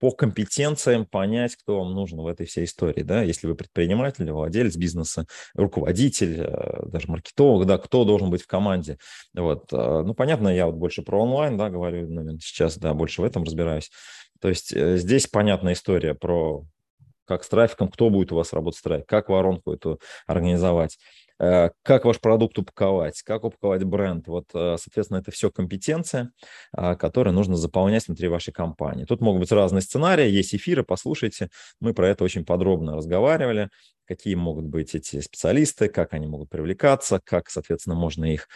по 0.00 0.10
компетенциям 0.10 1.06
понять, 1.06 1.54
кто 1.56 1.80
вам 1.80 1.94
нужен 1.94 2.18
в 2.18 2.26
этой 2.26 2.46
всей 2.46 2.64
истории, 2.64 3.02
да, 3.02 3.22
если 3.22 3.46
вы 3.46 3.54
предприниматель, 3.54 4.30
владелец 4.30 4.76
бизнеса, 4.76 5.26
руководитель, 5.54 6.40
э, 6.40 6.86
даже 6.86 7.08
маркетолог, 7.08 7.66
да, 7.66 7.78
кто 7.78 8.04
должен 8.04 8.30
быть 8.30 8.42
в 8.42 8.46
команде, 8.46 8.98
вот, 9.34 9.72
э, 9.72 10.02
ну, 10.04 10.14
понятно, 10.14 10.48
я 10.48 10.66
вот 10.66 10.76
больше 10.76 11.02
про 11.02 11.22
онлайн, 11.22 11.56
да, 11.56 11.68
говорю, 11.68 12.08
наверное, 12.08 12.40
сейчас, 12.40 12.78
да, 12.78 12.94
больше 12.94 13.20
в 13.20 13.24
этом 13.24 13.44
разбираюсь, 13.44 13.90
то 14.40 14.48
есть 14.48 14.72
э, 14.72 14.96
здесь 14.96 15.26
понятная 15.26 15.74
история 15.74 16.14
про 16.14 16.64
как 17.26 17.44
с 17.44 17.48
трафиком, 17.48 17.88
кто 17.88 18.10
будет 18.10 18.32
у 18.32 18.36
вас 18.36 18.52
работать 18.52 18.80
с 18.80 18.82
трафиком, 18.82 19.06
как 19.06 19.28
воронку 19.28 19.72
эту 19.72 20.00
организовать, 20.26 20.98
как 21.82 22.04
ваш 22.04 22.20
продукт 22.20 22.58
упаковать, 22.58 23.22
как 23.22 23.44
упаковать 23.44 23.84
бренд. 23.84 24.28
Вот, 24.28 24.44
э, 24.54 24.76
соответственно, 24.78 25.18
это 25.18 25.30
все 25.30 25.50
компетенция, 25.50 26.32
а, 26.72 26.96
которые 26.96 27.32
нужно 27.32 27.56
заполнять 27.56 28.06
внутри 28.06 28.28
вашей 28.28 28.52
компании. 28.52 29.04
Тут 29.04 29.20
могут 29.20 29.40
быть 29.40 29.52
разные 29.52 29.80
сценарии, 29.80 30.28
есть 30.28 30.54
эфиры, 30.54 30.82
послушайте. 30.84 31.48
Мы 31.80 31.94
про 31.94 32.08
это 32.08 32.24
очень 32.24 32.44
подробно 32.44 32.96
разговаривали 32.96 33.70
какие 34.10 34.34
могут 34.34 34.64
быть 34.64 34.96
эти 34.96 35.20
специалисты, 35.20 35.88
как 35.88 36.14
они 36.14 36.26
могут 36.26 36.50
привлекаться, 36.50 37.20
как, 37.22 37.48
соответственно, 37.48 37.94
можно 37.94 38.24
их 38.24 38.48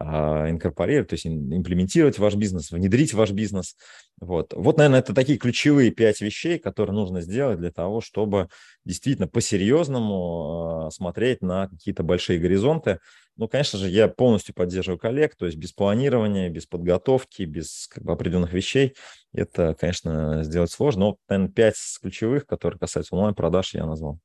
а, 0.00 0.48
инкорпорировать, 0.48 1.10
то 1.10 1.14
есть 1.14 1.26
имплементировать 1.26 2.16
в 2.16 2.20
ваш 2.20 2.34
бизнес, 2.34 2.70
внедрить 2.70 3.12
в 3.12 3.18
ваш 3.18 3.30
бизнес. 3.30 3.76
Вот. 4.20 4.54
вот, 4.54 4.78
наверное, 4.78 5.00
это 5.00 5.12
такие 5.14 5.36
ключевые 5.36 5.90
пять 5.90 6.22
вещей, 6.22 6.58
которые 6.58 6.94
нужно 6.94 7.20
сделать 7.20 7.58
для 7.58 7.70
того, 7.70 8.00
чтобы 8.00 8.48
действительно 8.86 9.28
по-серьезному 9.28 10.86
а, 10.86 10.90
смотреть 10.90 11.42
на 11.42 11.68
какие-то 11.68 12.02
большие 12.02 12.38
горизонты. 12.38 12.98
Ну, 13.36 13.48
конечно 13.48 13.78
же, 13.78 13.90
я 13.90 14.08
полностью 14.08 14.54
поддерживаю 14.54 14.98
коллег, 14.98 15.36
то 15.36 15.44
есть 15.44 15.58
без 15.58 15.72
планирования, 15.72 16.48
без 16.48 16.64
подготовки, 16.64 17.42
без 17.42 17.86
как 17.88 18.02
бы, 18.02 18.12
определенных 18.12 18.54
вещей 18.54 18.94
это, 19.34 19.74
конечно, 19.78 20.42
сделать 20.42 20.70
сложно. 20.70 21.00
Но, 21.00 21.16
наверное, 21.28 21.52
пять 21.52 21.76
ключевых, 22.00 22.46
которые 22.46 22.78
касаются 22.78 23.14
онлайн-продаж, 23.14 23.74
я 23.74 23.84
назвал. 23.84 24.18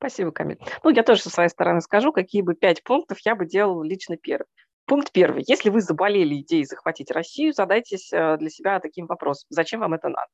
Спасибо, 0.00 0.30
Камиль. 0.32 0.58
Ну, 0.82 0.88
я 0.88 1.02
тоже 1.02 1.20
со 1.20 1.28
своей 1.28 1.50
стороны 1.50 1.82
скажу, 1.82 2.10
какие 2.10 2.40
бы 2.40 2.54
пять 2.54 2.82
пунктов 2.82 3.18
я 3.26 3.36
бы 3.36 3.44
делала 3.44 3.82
лично 3.82 4.16
первым. 4.16 4.46
Пункт 4.86 5.12
первый. 5.12 5.44
Если 5.46 5.68
вы 5.68 5.82
заболели 5.82 6.40
идеей 6.40 6.64
захватить 6.64 7.10
Россию, 7.10 7.52
задайтесь 7.52 8.10
э, 8.10 8.38
для 8.38 8.48
себя 8.48 8.80
таким 8.80 9.04
вопросом. 9.06 9.46
Зачем 9.50 9.80
вам 9.80 9.92
это 9.92 10.08
надо? 10.08 10.28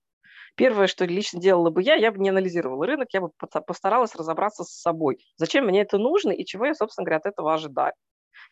Первое, 0.54 0.86
что 0.86 1.04
лично 1.04 1.40
делала 1.40 1.70
бы 1.70 1.82
я, 1.82 1.96
я 1.96 2.12
бы 2.12 2.18
не 2.20 2.28
анализировала 2.28 2.86
рынок, 2.86 3.08
я 3.12 3.20
бы 3.20 3.30
постаралась 3.66 4.14
разобраться 4.14 4.62
с 4.62 4.70
собой. 4.70 5.18
Зачем 5.36 5.66
мне 5.66 5.82
это 5.82 5.98
нужно 5.98 6.30
и 6.30 6.44
чего 6.44 6.66
я, 6.66 6.74
собственно 6.74 7.04
говоря, 7.04 7.16
от 7.18 7.26
этого 7.26 7.52
ожидаю. 7.52 7.92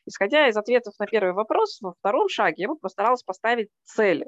Исходя 0.07 0.48
из 0.48 0.57
ответов 0.57 0.94
на 0.98 1.07
первый 1.07 1.33
вопрос, 1.33 1.79
во 1.81 1.92
втором 1.92 2.29
шаге 2.29 2.64
я 2.64 2.68
бы 2.68 2.77
постаралась 2.77 3.22
поставить 3.22 3.68
цели 3.85 4.27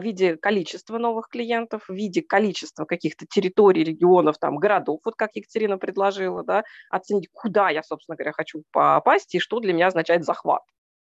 в 0.00 0.04
виде 0.04 0.36
количества 0.36 0.98
новых 0.98 1.28
клиентов, 1.28 1.84
в 1.88 1.92
виде 1.92 2.22
количества 2.22 2.84
каких-то 2.84 3.26
территорий, 3.26 3.84
регионов, 3.84 4.38
там, 4.38 4.56
городов, 4.56 5.00
вот 5.04 5.16
как 5.16 5.30
Екатерина 5.34 5.78
предложила, 5.78 6.44
да, 6.44 6.64
оценить, 6.90 7.28
куда 7.32 7.70
я, 7.70 7.82
собственно 7.82 8.16
говоря, 8.16 8.32
хочу 8.32 8.62
попасть 8.72 9.34
и 9.34 9.38
что 9.38 9.60
для 9.60 9.72
меня 9.72 9.88
означает 9.88 10.24
захват 10.24 10.62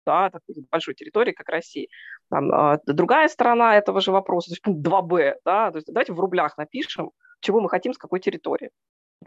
да, 0.04 0.30
такой 0.30 0.56
большой 0.70 0.94
территории, 0.94 1.32
как 1.32 1.48
Россия. 1.48 1.86
Там, 2.28 2.52
а, 2.52 2.78
другая 2.86 3.28
сторона 3.28 3.76
этого 3.76 4.00
же 4.00 4.10
вопроса, 4.10 4.48
то 4.48 4.52
есть 4.54 4.62
пункт 4.62 4.86
2б, 4.86 5.34
да, 5.44 5.70
то 5.70 5.76
есть 5.76 5.86
давайте 5.86 6.12
в 6.12 6.20
рублях 6.20 6.56
напишем, 6.58 7.12
чего 7.40 7.60
мы 7.60 7.68
хотим, 7.68 7.92
с 7.92 7.98
какой 7.98 8.20
территории 8.20 8.70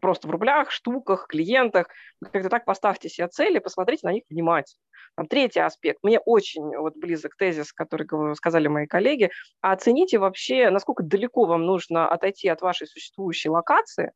просто 0.01 0.27
в 0.27 0.31
рублях, 0.31 0.71
штуках, 0.71 1.27
клиентах. 1.27 1.88
Как-то 2.31 2.49
так 2.49 2.65
поставьте 2.65 3.10
себе 3.10 3.27
цели, 3.27 3.60
посмотрите 3.60 4.08
на 4.08 4.13
них 4.13 4.23
внимательно. 4.29 4.79
Там, 5.15 5.27
третий 5.27 5.62
аспект. 5.62 5.99
Мне 6.03 6.19
очень 6.19 6.75
вот, 6.77 6.95
близок 6.97 7.36
тезис, 7.38 7.71
который 7.71 8.36
сказали 8.36 8.67
мои 8.67 8.86
коллеги. 8.86 9.31
Оцените 9.62 10.17
вообще, 10.17 10.69
насколько 10.69 11.03
далеко 11.03 11.45
вам 11.45 11.65
нужно 11.65 12.08
отойти 12.08 12.49
от 12.49 12.62
вашей 12.62 12.88
существующей 12.88 13.49
локации 13.49 14.12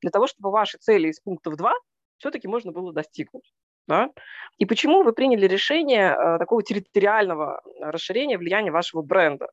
для 0.00 0.10
того, 0.10 0.26
чтобы 0.26 0.50
ваши 0.50 0.78
цели 0.78 1.08
из 1.08 1.20
пунктов 1.20 1.56
2 1.56 1.72
все-таки 2.18 2.46
можно 2.46 2.72
было 2.72 2.92
достигнуть. 2.92 3.52
Да? 3.86 4.10
И 4.58 4.64
почему 4.64 5.02
вы 5.02 5.12
приняли 5.12 5.46
решение 5.46 6.14
э, 6.14 6.38
такого 6.38 6.62
территориального 6.62 7.60
расширения 7.80 8.38
влияния 8.38 8.70
вашего 8.70 9.02
бренда? 9.02 9.48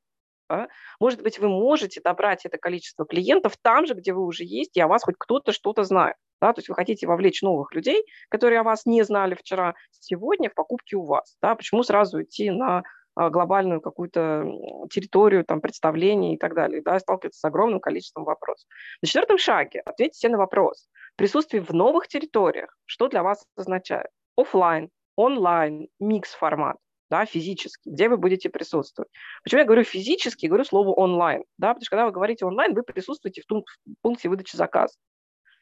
Да? 0.51 0.67
Может 0.99 1.21
быть, 1.21 1.39
вы 1.39 1.47
можете 1.47 2.01
добрать 2.01 2.45
это 2.45 2.57
количество 2.57 3.05
клиентов 3.05 3.55
там 3.61 3.85
же, 3.85 3.93
где 3.93 4.11
вы 4.11 4.25
уже 4.25 4.43
есть, 4.43 4.75
и 4.75 4.81
о 4.81 4.87
вас 4.87 5.03
хоть 5.03 5.15
кто-то 5.17 5.53
что-то 5.53 5.83
знает. 5.83 6.17
Да? 6.41 6.51
То 6.51 6.59
есть 6.59 6.67
вы 6.67 6.75
хотите 6.75 7.07
вовлечь 7.07 7.41
новых 7.41 7.73
людей, 7.73 8.03
которые 8.27 8.59
о 8.59 8.63
вас 8.63 8.85
не 8.85 9.03
знали 9.03 9.35
вчера, 9.35 9.75
сегодня 9.91 10.49
в 10.49 10.53
покупке 10.53 10.97
у 10.97 11.05
вас. 11.05 11.37
Да? 11.41 11.55
Почему 11.55 11.83
сразу 11.83 12.21
идти 12.21 12.51
на 12.51 12.83
а, 13.15 13.29
глобальную 13.29 13.79
какую-то 13.79 14.43
территорию, 14.89 15.45
там, 15.45 15.61
представлений 15.61 16.35
и 16.35 16.37
так 16.37 16.53
далее, 16.53 16.81
да, 16.81 16.99
сталкиваться 16.99 17.39
с 17.39 17.45
огромным 17.45 17.79
количеством 17.79 18.25
вопросов. 18.25 18.67
На 19.01 19.07
четвертом 19.07 19.37
шаге 19.37 19.81
ответьте 19.85 20.27
на 20.27 20.37
вопрос. 20.37 20.89
Присутствие 21.15 21.63
в 21.63 21.71
новых 21.71 22.09
территориях, 22.09 22.77
что 22.85 23.07
для 23.07 23.23
вас 23.23 23.45
означает? 23.55 24.07
Оффлайн, 24.35 24.89
онлайн, 25.15 25.87
микс 25.99 26.33
формат 26.33 26.75
да, 27.11 27.25
физически, 27.25 27.89
где 27.89 28.07
вы 28.07 28.15
будете 28.15 28.49
присутствовать. 28.49 29.11
Почему 29.43 29.59
я 29.59 29.65
говорю 29.65 29.83
физически, 29.83 30.45
говорю 30.45 30.63
слово 30.63 30.91
онлайн, 30.91 31.43
да, 31.57 31.69
потому 31.73 31.83
что 31.83 31.89
когда 31.91 32.05
вы 32.05 32.11
говорите 32.13 32.45
онлайн, 32.45 32.73
вы 32.73 32.83
присутствуете 32.83 33.41
в, 33.41 33.45
том, 33.45 33.65
в 33.85 33.93
пункте 34.01 34.29
выдачи 34.29 34.55
заказа. 34.55 34.95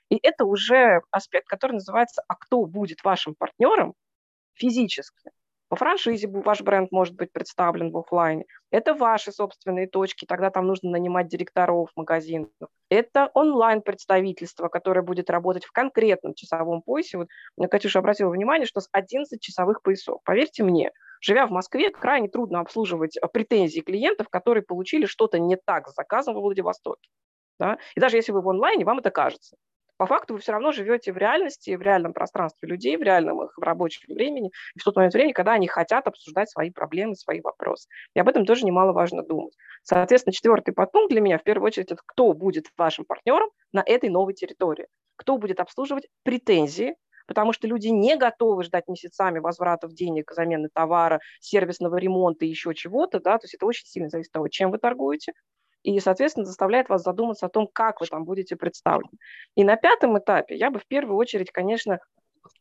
И 0.09 0.19
это 0.21 0.45
уже 0.45 1.01
аспект, 1.09 1.47
который 1.47 1.73
называется, 1.73 2.23
а 2.27 2.35
кто 2.35 2.63
будет 2.65 3.03
вашим 3.03 3.33
партнером 3.35 3.95
физически. 4.53 5.31
По 5.69 5.75
франшизе 5.75 6.27
ваш 6.27 6.61
бренд 6.61 6.91
может 6.91 7.15
быть 7.15 7.31
представлен 7.31 7.91
в 7.91 7.97
офлайне. 7.97 8.45
Это 8.71 8.93
ваши 8.93 9.31
собственные 9.31 9.87
точки, 9.87 10.25
тогда 10.25 10.51
там 10.51 10.67
нужно 10.67 10.91
нанимать 10.91 11.27
директоров 11.27 11.89
магазинов. 11.95 12.49
Это 12.89 13.31
онлайн-представительство, 13.33 14.67
которое 14.67 15.01
будет 15.01 15.29
работать 15.31 15.65
в 15.65 15.71
конкретном 15.71 16.35
часовом 16.35 16.81
поясе. 16.83 17.17
Вот 17.17 17.27
Катюша 17.69 17.99
обратила 17.99 18.29
внимание, 18.29 18.67
что 18.67 18.81
с 18.81 18.89
11 18.91 19.39
часовых 19.41 19.81
поясов. 19.83 20.21
Поверьте 20.23 20.63
мне, 20.63 20.91
живя 21.19 21.47
в 21.47 21.51
Москве, 21.51 21.89
крайне 21.89 22.29
трудно 22.29 22.59
обслуживать 22.59 23.17
э, 23.17 23.27
претензии 23.27 23.81
клиентов, 23.81 24.29
которые 24.29 24.63
получили 24.63 25.05
что-то 25.05 25.39
не 25.39 25.57
так 25.57 25.87
с 25.87 25.95
заказом 25.95 26.35
во 26.35 26.41
Владивостоке. 26.41 27.09
Да? 27.59 27.77
И 27.95 27.99
даже 27.99 28.17
если 28.17 28.31
вы 28.31 28.41
в 28.41 28.49
онлайне, 28.49 28.85
вам 28.85 28.99
это 28.99 29.11
кажется 29.11 29.57
по 29.99 30.05
факту 30.05 30.33
вы 30.33 30.39
все 30.39 30.53
равно 30.53 30.71
живете 30.71 31.11
в 31.11 31.17
реальности, 31.17 31.75
в 31.75 31.81
реальном 31.81 32.13
пространстве 32.13 32.69
людей, 32.69 32.95
в 32.95 33.01
реальном 33.01 33.43
их 33.43 33.57
рабочем 33.57 34.01
времени, 34.07 34.49
в 34.79 34.81
тот 34.81 34.95
момент 34.95 35.13
времени, 35.13 35.33
когда 35.33 35.51
они 35.51 35.67
хотят 35.67 36.07
обсуждать 36.07 36.49
свои 36.49 36.71
проблемы, 36.71 37.15
свои 37.15 37.41
вопросы. 37.41 37.89
И 38.13 38.19
об 38.19 38.29
этом 38.29 38.45
тоже 38.45 38.65
немаловажно 38.65 39.23
думать. 39.23 39.53
Соответственно, 39.83 40.31
четвертый 40.31 40.73
подпункт 40.73 41.11
для 41.11 41.19
меня, 41.19 41.37
в 41.37 41.43
первую 41.43 41.67
очередь, 41.67 41.91
это 41.91 42.01
кто 42.05 42.31
будет 42.31 42.67
вашим 42.77 43.03
партнером 43.03 43.49
на 43.73 43.83
этой 43.85 44.09
новой 44.09 44.33
территории, 44.33 44.87
кто 45.17 45.37
будет 45.37 45.59
обслуживать 45.59 46.07
претензии, 46.23 46.95
потому 47.29 47.53
что 47.53 47.67
люди 47.67 47.89
не 47.89 48.17
готовы 48.17 48.63
ждать 48.63 48.87
месяцами 48.87 49.37
возвратов 49.37 49.93
денег, 49.93 50.31
замены 50.31 50.67
товара, 50.73 51.19
сервисного 51.39 51.97
ремонта 51.97 52.43
и 52.43 52.49
еще 52.49 52.73
чего-то, 52.73 53.19
да, 53.19 53.37
то 53.37 53.45
есть 53.45 53.53
это 53.53 53.67
очень 53.67 53.85
сильно 53.85 54.09
зависит 54.09 54.29
от 54.29 54.33
того, 54.33 54.47
чем 54.47 54.71
вы 54.71 54.79
торгуете, 54.79 55.33
и, 55.83 55.99
соответственно, 55.99 56.47
заставляет 56.47 56.89
вас 56.89 57.03
задуматься 57.03 57.45
о 57.45 57.49
том, 57.49 57.69
как 57.71 58.01
вы 58.01 58.07
там 58.07 58.25
будете 58.25 58.55
представлены. 58.55 59.11
И 59.55 59.63
на 59.63 59.75
пятом 59.75 60.17
этапе 60.17 60.55
я 60.57 60.71
бы 60.71 60.79
в 60.79 60.87
первую 60.87 61.17
очередь, 61.17 61.51
конечно, 61.51 61.99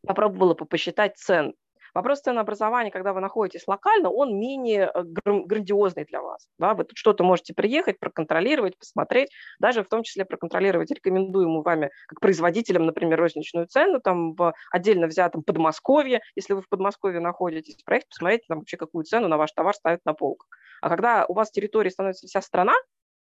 попробовала 0.06 0.52
бы 0.52 0.66
посчитать 0.66 1.16
цены. 1.16 1.54
Вопрос 1.94 2.20
ценообразования, 2.20 2.90
когда 2.90 3.12
вы 3.12 3.20
находитесь 3.20 3.66
локально, 3.66 4.10
он 4.10 4.38
менее 4.38 4.90
э, 4.92 5.02
грандиозный 5.04 6.04
для 6.04 6.22
вас. 6.22 6.48
Да? 6.58 6.74
Вы 6.74 6.84
тут 6.84 6.96
что-то 6.96 7.24
можете 7.24 7.54
приехать, 7.54 7.98
проконтролировать, 7.98 8.78
посмотреть, 8.78 9.30
даже 9.58 9.82
в 9.82 9.88
том 9.88 10.02
числе 10.02 10.24
проконтролировать 10.24 10.90
рекомендуемую 10.90 11.62
вами 11.62 11.90
как 12.06 12.20
производителям, 12.20 12.86
например, 12.86 13.18
розничную 13.18 13.66
цену 13.66 14.00
там 14.00 14.34
в 14.34 14.54
отдельно 14.70 15.06
взятом 15.06 15.42
Подмосковье, 15.42 16.20
если 16.34 16.54
вы 16.54 16.62
в 16.62 16.68
Подмосковье 16.68 17.20
находитесь, 17.20 17.82
проехать, 17.84 18.08
посмотреть 18.08 18.46
там 18.48 18.58
вообще 18.58 18.76
какую 18.76 19.04
цену 19.04 19.28
на 19.28 19.36
ваш 19.36 19.52
товар 19.52 19.74
ставят 19.74 20.04
на 20.04 20.14
полках. 20.14 20.48
А 20.80 20.88
когда 20.88 21.26
у 21.26 21.34
вас 21.34 21.50
территории 21.50 21.90
становится 21.90 22.26
вся 22.26 22.40
страна, 22.40 22.74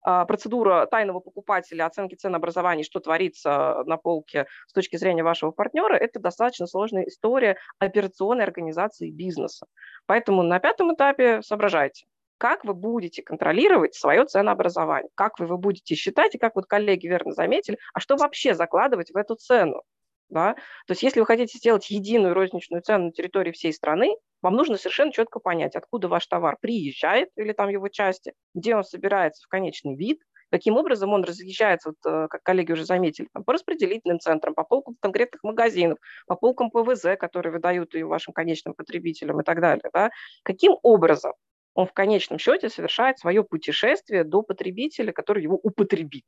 процедура 0.03 0.85
тайного 0.85 1.19
покупателя, 1.19 1.85
оценки 1.85 2.15
ценообразования, 2.15 2.83
что 2.83 2.99
творится 2.99 3.83
на 3.85 3.97
полке 3.97 4.47
с 4.67 4.73
точки 4.73 4.95
зрения 4.95 5.23
вашего 5.23 5.51
партнера, 5.51 5.95
это 5.95 6.19
достаточно 6.19 6.67
сложная 6.67 7.03
история 7.03 7.57
операционной 7.79 8.43
организации 8.43 9.11
бизнеса. 9.11 9.65
Поэтому 10.05 10.43
на 10.43 10.59
пятом 10.59 10.93
этапе 10.93 11.41
соображайте, 11.41 12.05
как 12.37 12.65
вы 12.65 12.73
будете 12.73 13.21
контролировать 13.21 13.93
свое 13.93 14.25
ценообразование, 14.25 15.11
как 15.13 15.37
вы 15.37 15.45
его 15.45 15.57
будете 15.57 15.93
считать, 15.93 16.33
и 16.33 16.39
как 16.39 16.55
вот 16.55 16.65
коллеги 16.65 17.05
верно 17.05 17.33
заметили, 17.33 17.77
а 17.93 17.99
что 17.99 18.15
вообще 18.15 18.55
закладывать 18.55 19.11
в 19.11 19.17
эту 19.17 19.35
цену. 19.35 19.83
Да? 20.29 20.55
То 20.87 20.93
есть 20.93 21.03
если 21.03 21.19
вы 21.19 21.27
хотите 21.27 21.57
сделать 21.57 21.89
единую 21.91 22.33
розничную 22.33 22.81
цену 22.81 23.05
на 23.05 23.11
территории 23.11 23.51
всей 23.51 23.73
страны, 23.73 24.15
вам 24.41 24.55
нужно 24.55 24.77
совершенно 24.77 25.11
четко 25.11 25.39
понять, 25.39 25.75
откуда 25.75 26.07
ваш 26.07 26.25
товар 26.27 26.57
приезжает 26.59 27.29
или 27.35 27.53
там 27.53 27.69
его 27.69 27.87
части, 27.89 28.33
где 28.53 28.75
он 28.75 28.83
собирается 28.83 29.43
в 29.43 29.47
конечный 29.47 29.95
вид, 29.95 30.21
каким 30.51 30.77
образом 30.77 31.13
он 31.13 31.23
разъезжается, 31.23 31.89
вот, 31.89 31.97
э, 32.05 32.27
как 32.27 32.43
коллеги 32.43 32.73
уже 32.73 32.85
заметили, 32.85 33.27
там, 33.33 33.43
по 33.43 33.53
распределительным 33.53 34.19
центрам, 34.19 34.53
по 34.53 34.63
полкам 34.63 34.95
конкретных 34.99 35.43
магазинов, 35.43 35.97
по 36.27 36.35
полкам 36.35 36.69
ПВЗ, 36.69 37.17
которые 37.19 37.53
выдают 37.53 37.95
и 37.95 38.03
вашим 38.03 38.33
конечным 38.33 38.73
потребителям 38.73 39.39
и 39.41 39.43
так 39.43 39.61
далее. 39.61 39.89
Да? 39.93 40.11
Каким 40.43 40.77
образом 40.83 41.33
он 41.73 41.87
в 41.87 41.93
конечном 41.93 42.37
счете 42.37 42.69
совершает 42.69 43.17
свое 43.19 43.43
путешествие 43.43 44.23
до 44.23 44.41
потребителя, 44.41 45.13
который 45.13 45.43
его 45.43 45.55
употребит. 45.55 46.25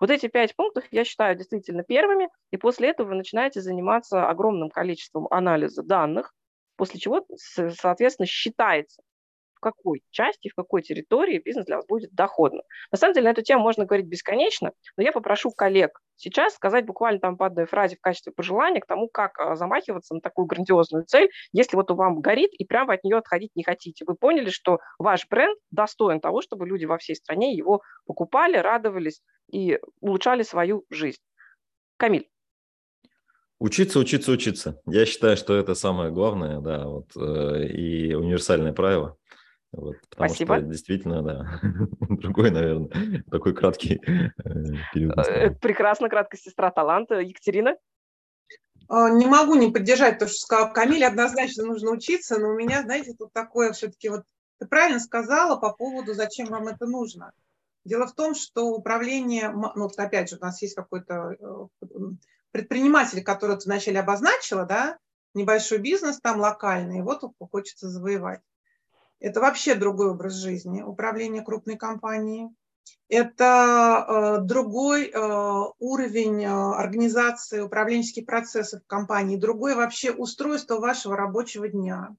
Вот 0.00 0.10
эти 0.10 0.26
пять 0.26 0.54
пунктов 0.56 0.84
я 0.90 1.04
считаю 1.04 1.36
действительно 1.36 1.84
первыми, 1.84 2.28
и 2.50 2.56
после 2.56 2.90
этого 2.90 3.08
вы 3.08 3.14
начинаете 3.14 3.60
заниматься 3.60 4.28
огромным 4.28 4.68
количеством 4.68 5.26
анализа 5.30 5.82
данных, 5.82 6.34
после 6.76 7.00
чего, 7.00 7.26
соответственно, 7.36 8.26
считается, 8.26 9.02
в 9.54 9.60
какой 9.60 10.02
части, 10.10 10.48
в 10.48 10.54
какой 10.54 10.82
территории 10.82 11.42
бизнес 11.44 11.66
для 11.66 11.76
вас 11.76 11.86
будет 11.86 12.12
доходным. 12.12 12.62
На 12.90 12.98
самом 12.98 13.14
деле 13.14 13.28
на 13.28 13.32
эту 13.32 13.42
тему 13.42 13.62
можно 13.62 13.86
говорить 13.86 14.06
бесконечно, 14.06 14.72
но 14.96 15.02
я 15.02 15.12
попрошу 15.12 15.50
коллег 15.50 16.00
сейчас 16.16 16.54
сказать 16.54 16.86
буквально 16.86 17.20
там 17.20 17.36
по 17.36 17.46
одной 17.46 17.66
фразе 17.66 17.96
в 17.96 18.00
качестве 18.00 18.32
пожелания 18.32 18.80
к 18.80 18.86
тому, 18.86 19.08
как 19.08 19.38
а, 19.38 19.56
замахиваться 19.56 20.14
на 20.14 20.20
такую 20.20 20.46
грандиозную 20.46 21.04
цель, 21.04 21.30
если 21.52 21.76
вот 21.76 21.90
у 21.90 21.94
вам 21.94 22.20
горит 22.20 22.50
и 22.52 22.64
прямо 22.64 22.94
от 22.94 23.04
нее 23.04 23.16
отходить 23.16 23.54
не 23.54 23.64
хотите. 23.64 24.04
Вы 24.06 24.14
поняли, 24.14 24.50
что 24.50 24.78
ваш 24.98 25.26
бренд 25.28 25.58
достоин 25.70 26.20
того, 26.20 26.42
чтобы 26.42 26.66
люди 26.66 26.84
во 26.84 26.98
всей 26.98 27.16
стране 27.16 27.54
его 27.54 27.82
покупали, 28.06 28.56
радовались 28.56 29.22
и 29.50 29.78
улучшали 30.00 30.42
свою 30.42 30.84
жизнь. 30.90 31.20
Камиль. 31.96 32.28
Учиться, 33.58 33.98
учиться, 33.98 34.32
учиться. 34.32 34.80
Я 34.86 35.06
считаю, 35.06 35.36
что 35.36 35.54
это 35.54 35.74
самое 35.74 36.10
главное, 36.10 36.60
да, 36.60 36.86
вот, 36.86 37.10
э, 37.16 37.66
и 37.68 38.14
универсальное 38.14 38.72
правило. 38.72 39.16
Вот, 39.70 39.96
потому 40.08 40.28
Спасибо. 40.28 40.56
что 40.56 40.66
действительно, 40.66 41.22
да, 41.22 41.60
другой, 42.00 42.50
наверное, 42.50 43.24
такой 43.30 43.54
краткий 43.54 44.00
э, 44.06 44.30
период. 44.92 45.16
Э, 45.18 45.50
прекрасно, 45.50 46.08
краткая 46.08 46.40
сестра 46.40 46.70
таланта. 46.70 47.20
Екатерина? 47.20 47.76
А, 48.88 49.10
не 49.10 49.26
могу 49.26 49.54
не 49.54 49.70
поддержать 49.70 50.18
то, 50.18 50.26
что 50.26 50.36
сказал 50.36 50.72
Камиль. 50.72 51.04
Однозначно 51.04 51.64
нужно 51.64 51.92
учиться, 51.92 52.38
но 52.38 52.50
у 52.50 52.54
меня, 52.54 52.82
знаете, 52.82 53.14
тут 53.18 53.32
такое 53.32 53.72
все-таки 53.72 54.08
вот... 54.08 54.24
Ты 54.60 54.66
правильно 54.66 55.00
сказала 55.00 55.56
по 55.56 55.72
поводу, 55.72 56.14
зачем 56.14 56.46
вам 56.46 56.68
это 56.68 56.86
нужно. 56.86 57.32
Дело 57.84 58.06
в 58.06 58.14
том, 58.14 58.34
что 58.34 58.70
управление, 58.70 59.50
ну, 59.50 59.90
опять 59.96 60.30
же, 60.30 60.36
у 60.36 60.40
нас 60.40 60.62
есть 60.62 60.74
какой-то 60.74 61.68
предприниматель, 62.54 63.24
который 63.24 63.56
ты 63.56 63.64
вначале 63.64 63.98
обозначила, 63.98 64.64
да, 64.64 64.96
небольшой 65.34 65.78
бизнес 65.78 66.20
там 66.20 66.38
локальный, 66.38 67.02
вот 67.02 67.24
хочется 67.50 67.88
завоевать. 67.88 68.42
Это 69.18 69.40
вообще 69.40 69.74
другой 69.74 70.10
образ 70.10 70.34
жизни, 70.34 70.80
управление 70.80 71.42
крупной 71.42 71.76
компанией. 71.76 72.50
Это 73.08 74.38
э, 74.38 74.44
другой 74.44 75.08
э, 75.08 75.62
уровень 75.80 76.44
э, 76.44 76.48
организации 76.48 77.58
управленческих 77.58 78.24
процессов 78.24 78.82
компании, 78.86 79.36
другое 79.36 79.74
вообще 79.74 80.12
устройство 80.12 80.78
вашего 80.78 81.16
рабочего 81.16 81.66
дня. 81.66 82.14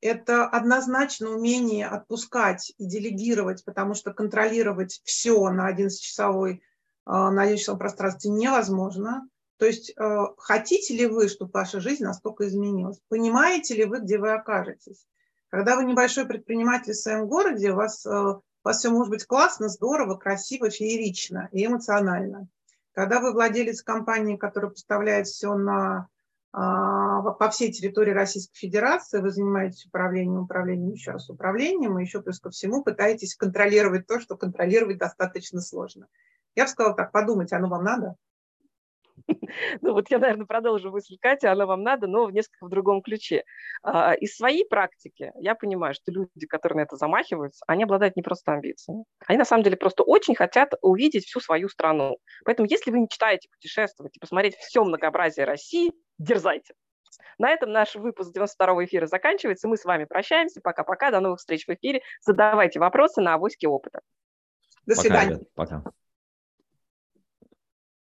Это 0.00 0.44
однозначно 0.44 1.30
умение 1.30 1.86
отпускать 1.86 2.72
и 2.78 2.84
делегировать, 2.84 3.64
потому 3.64 3.94
что 3.94 4.12
контролировать 4.12 5.00
все 5.04 5.50
на 5.50 5.72
11-часовой 5.72 6.54
э, 6.54 6.58
на 7.06 7.42
11 7.42 7.78
пространстве 7.78 8.32
невозможно. 8.32 9.28
То 9.58 9.66
есть 9.66 9.92
э, 9.96 10.18
хотите 10.38 10.96
ли 10.96 11.06
вы, 11.06 11.28
чтобы 11.28 11.50
ваша 11.52 11.80
жизнь 11.80 12.04
настолько 12.04 12.46
изменилась? 12.46 13.00
Понимаете 13.08 13.74
ли 13.74 13.84
вы, 13.84 14.00
где 14.00 14.18
вы 14.18 14.32
окажетесь? 14.32 15.06
Когда 15.48 15.76
вы 15.76 15.84
небольшой 15.84 16.26
предприниматель 16.26 16.92
в 16.92 16.96
своем 16.96 17.26
городе, 17.26 17.72
у 17.72 17.76
вас, 17.76 18.04
э, 18.04 18.10
у 18.10 18.42
вас 18.62 18.78
все 18.78 18.90
может 18.90 19.10
быть 19.10 19.26
классно, 19.26 19.68
здорово, 19.68 20.16
красиво, 20.16 20.68
феерично 20.70 21.48
и 21.52 21.64
эмоционально. 21.64 22.48
Когда 22.92 23.20
вы 23.20 23.32
владелец 23.32 23.82
компании, 23.82 24.36
которая 24.36 24.70
поставляет 24.70 25.26
все 25.26 25.54
на, 25.54 26.08
а, 26.52 27.20
по 27.20 27.50
всей 27.50 27.70
территории 27.70 28.12
Российской 28.12 28.56
Федерации, 28.56 29.20
вы 29.20 29.30
занимаетесь 29.30 29.84
управлением, 29.84 30.44
управлением, 30.44 30.92
еще 30.92 31.10
раз 31.10 31.28
управлением, 31.28 31.98
и 31.98 32.02
еще 32.02 32.22
плюс 32.22 32.40
ко 32.40 32.48
всему 32.48 32.82
пытаетесь 32.82 33.36
контролировать 33.36 34.06
то, 34.06 34.18
что 34.18 34.38
контролировать 34.38 34.96
достаточно 34.96 35.60
сложно. 35.60 36.06
Я 36.54 36.64
бы 36.64 36.70
сказала 36.70 36.96
так, 36.96 37.12
подумать, 37.12 37.52
оно 37.52 37.68
вам 37.68 37.84
надо? 37.84 38.16
Ну 39.80 39.92
вот 39.92 40.10
я, 40.10 40.18
наверное, 40.18 40.46
продолжу 40.46 40.90
мысль 40.90 41.16
Кати, 41.20 41.46
она 41.46 41.66
вам 41.66 41.82
надо, 41.82 42.06
но 42.06 42.26
в 42.26 42.32
несколько 42.32 42.66
в 42.66 42.68
другом 42.68 43.02
ключе. 43.02 43.44
А, 43.82 44.14
из 44.14 44.36
своей 44.36 44.66
практики 44.66 45.32
я 45.36 45.54
понимаю, 45.54 45.94
что 45.94 46.12
люди, 46.12 46.46
которые 46.46 46.78
на 46.78 46.82
это 46.82 46.96
замахиваются, 46.96 47.64
они 47.66 47.84
обладают 47.84 48.16
не 48.16 48.22
просто 48.22 48.52
амбициями. 48.52 49.04
Они 49.26 49.38
на 49.38 49.44
самом 49.44 49.62
деле 49.62 49.76
просто 49.76 50.02
очень 50.02 50.34
хотят 50.34 50.74
увидеть 50.82 51.26
всю 51.26 51.40
свою 51.40 51.68
страну. 51.68 52.18
Поэтому 52.44 52.68
если 52.68 52.90
вы 52.90 53.00
мечтаете 53.00 53.48
путешествовать 53.50 54.16
и 54.16 54.20
посмотреть 54.20 54.56
все 54.56 54.84
многообразие 54.84 55.46
России, 55.46 55.92
дерзайте. 56.18 56.74
На 57.38 57.50
этом 57.50 57.72
наш 57.72 57.94
выпуск 57.94 58.34
92-го 58.36 58.84
эфира 58.84 59.06
заканчивается. 59.06 59.68
Мы 59.68 59.76
с 59.76 59.84
вами 59.84 60.04
прощаемся. 60.04 60.60
Пока-пока. 60.62 61.10
До 61.10 61.20
новых 61.20 61.38
встреч 61.38 61.66
в 61.66 61.70
эфире. 61.70 62.02
Задавайте 62.20 62.78
вопросы 62.80 63.20
на 63.20 63.34
авоське 63.34 63.68
опыта. 63.68 64.00
До 64.86 64.94
свидания. 64.94 65.40
Пока. 65.54 65.80
Пока. 65.80 65.92